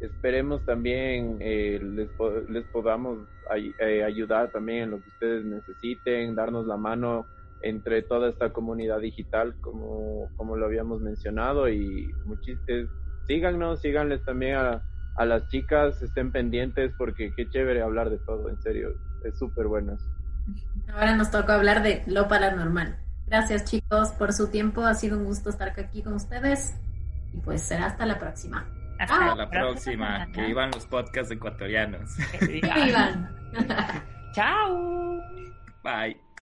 [0.00, 2.08] Esperemos también eh, les,
[2.48, 3.18] les podamos
[3.56, 7.26] eh, ayudar también en lo que ustedes necesiten, darnos la mano
[7.62, 11.68] entre toda esta comunidad digital, como, como lo habíamos mencionado.
[11.68, 12.90] Y muchísimas,
[13.26, 14.82] síganos, síganles también a,
[15.16, 18.90] a las chicas, estén pendientes porque qué chévere hablar de todo, en serio,
[19.24, 19.96] es súper bueno.
[20.94, 22.96] Ahora nos toca hablar de lo paranormal.
[23.26, 26.74] Gracias chicos por su tiempo, ha sido un gusto estar aquí con ustedes
[27.34, 28.66] y pues será hasta la próxima.
[28.98, 32.16] Hasta la próxima, que vivan los podcasts ecuatorianos.
[32.38, 33.34] Que vivan.
[34.34, 35.20] Chao.
[35.82, 36.27] Bye.